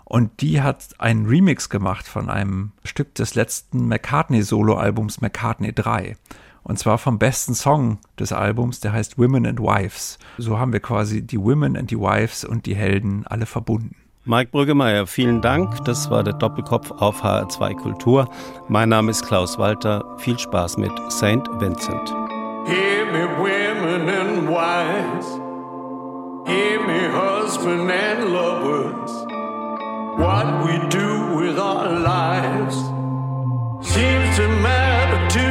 [0.05, 6.17] Und die hat einen Remix gemacht von einem Stück des letzten McCartney-Solo-Albums McCartney 3.
[6.63, 10.19] Und zwar vom besten Song des Albums, der heißt Women and Wives.
[10.39, 13.97] So haben wir quasi die Women and die Wives und die Helden alle verbunden.
[14.27, 15.85] Mike Brüggemeier, vielen Dank.
[15.85, 18.27] Das war der Doppelkopf auf HR2 Kultur.
[18.69, 20.03] Mein Name ist Klaus Walter.
[20.17, 21.47] Viel Spaß mit St.
[21.61, 22.09] Vincent.
[22.67, 25.27] Hear me, women and wives.
[26.47, 29.13] Hear me, husband and lovers.
[30.17, 32.77] What we do with our lives
[33.83, 35.49] seems to matter to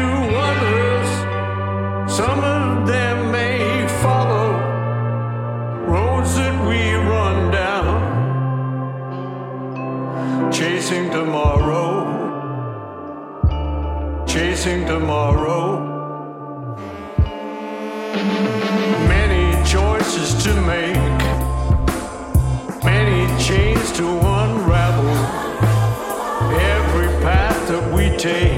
[0.50, 2.12] others.
[2.12, 4.58] Some of them may follow
[5.86, 7.53] roads that we run
[10.52, 12.06] chasing tomorrow,
[14.26, 15.92] chasing tomorrow.
[19.08, 21.22] Many choices to make,
[22.84, 25.10] many chains to unravel.
[26.76, 28.53] Every path that we take.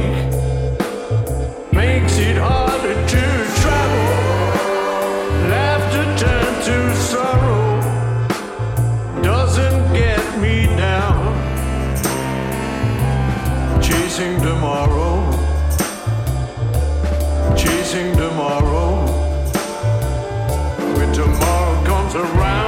[22.16, 22.65] around.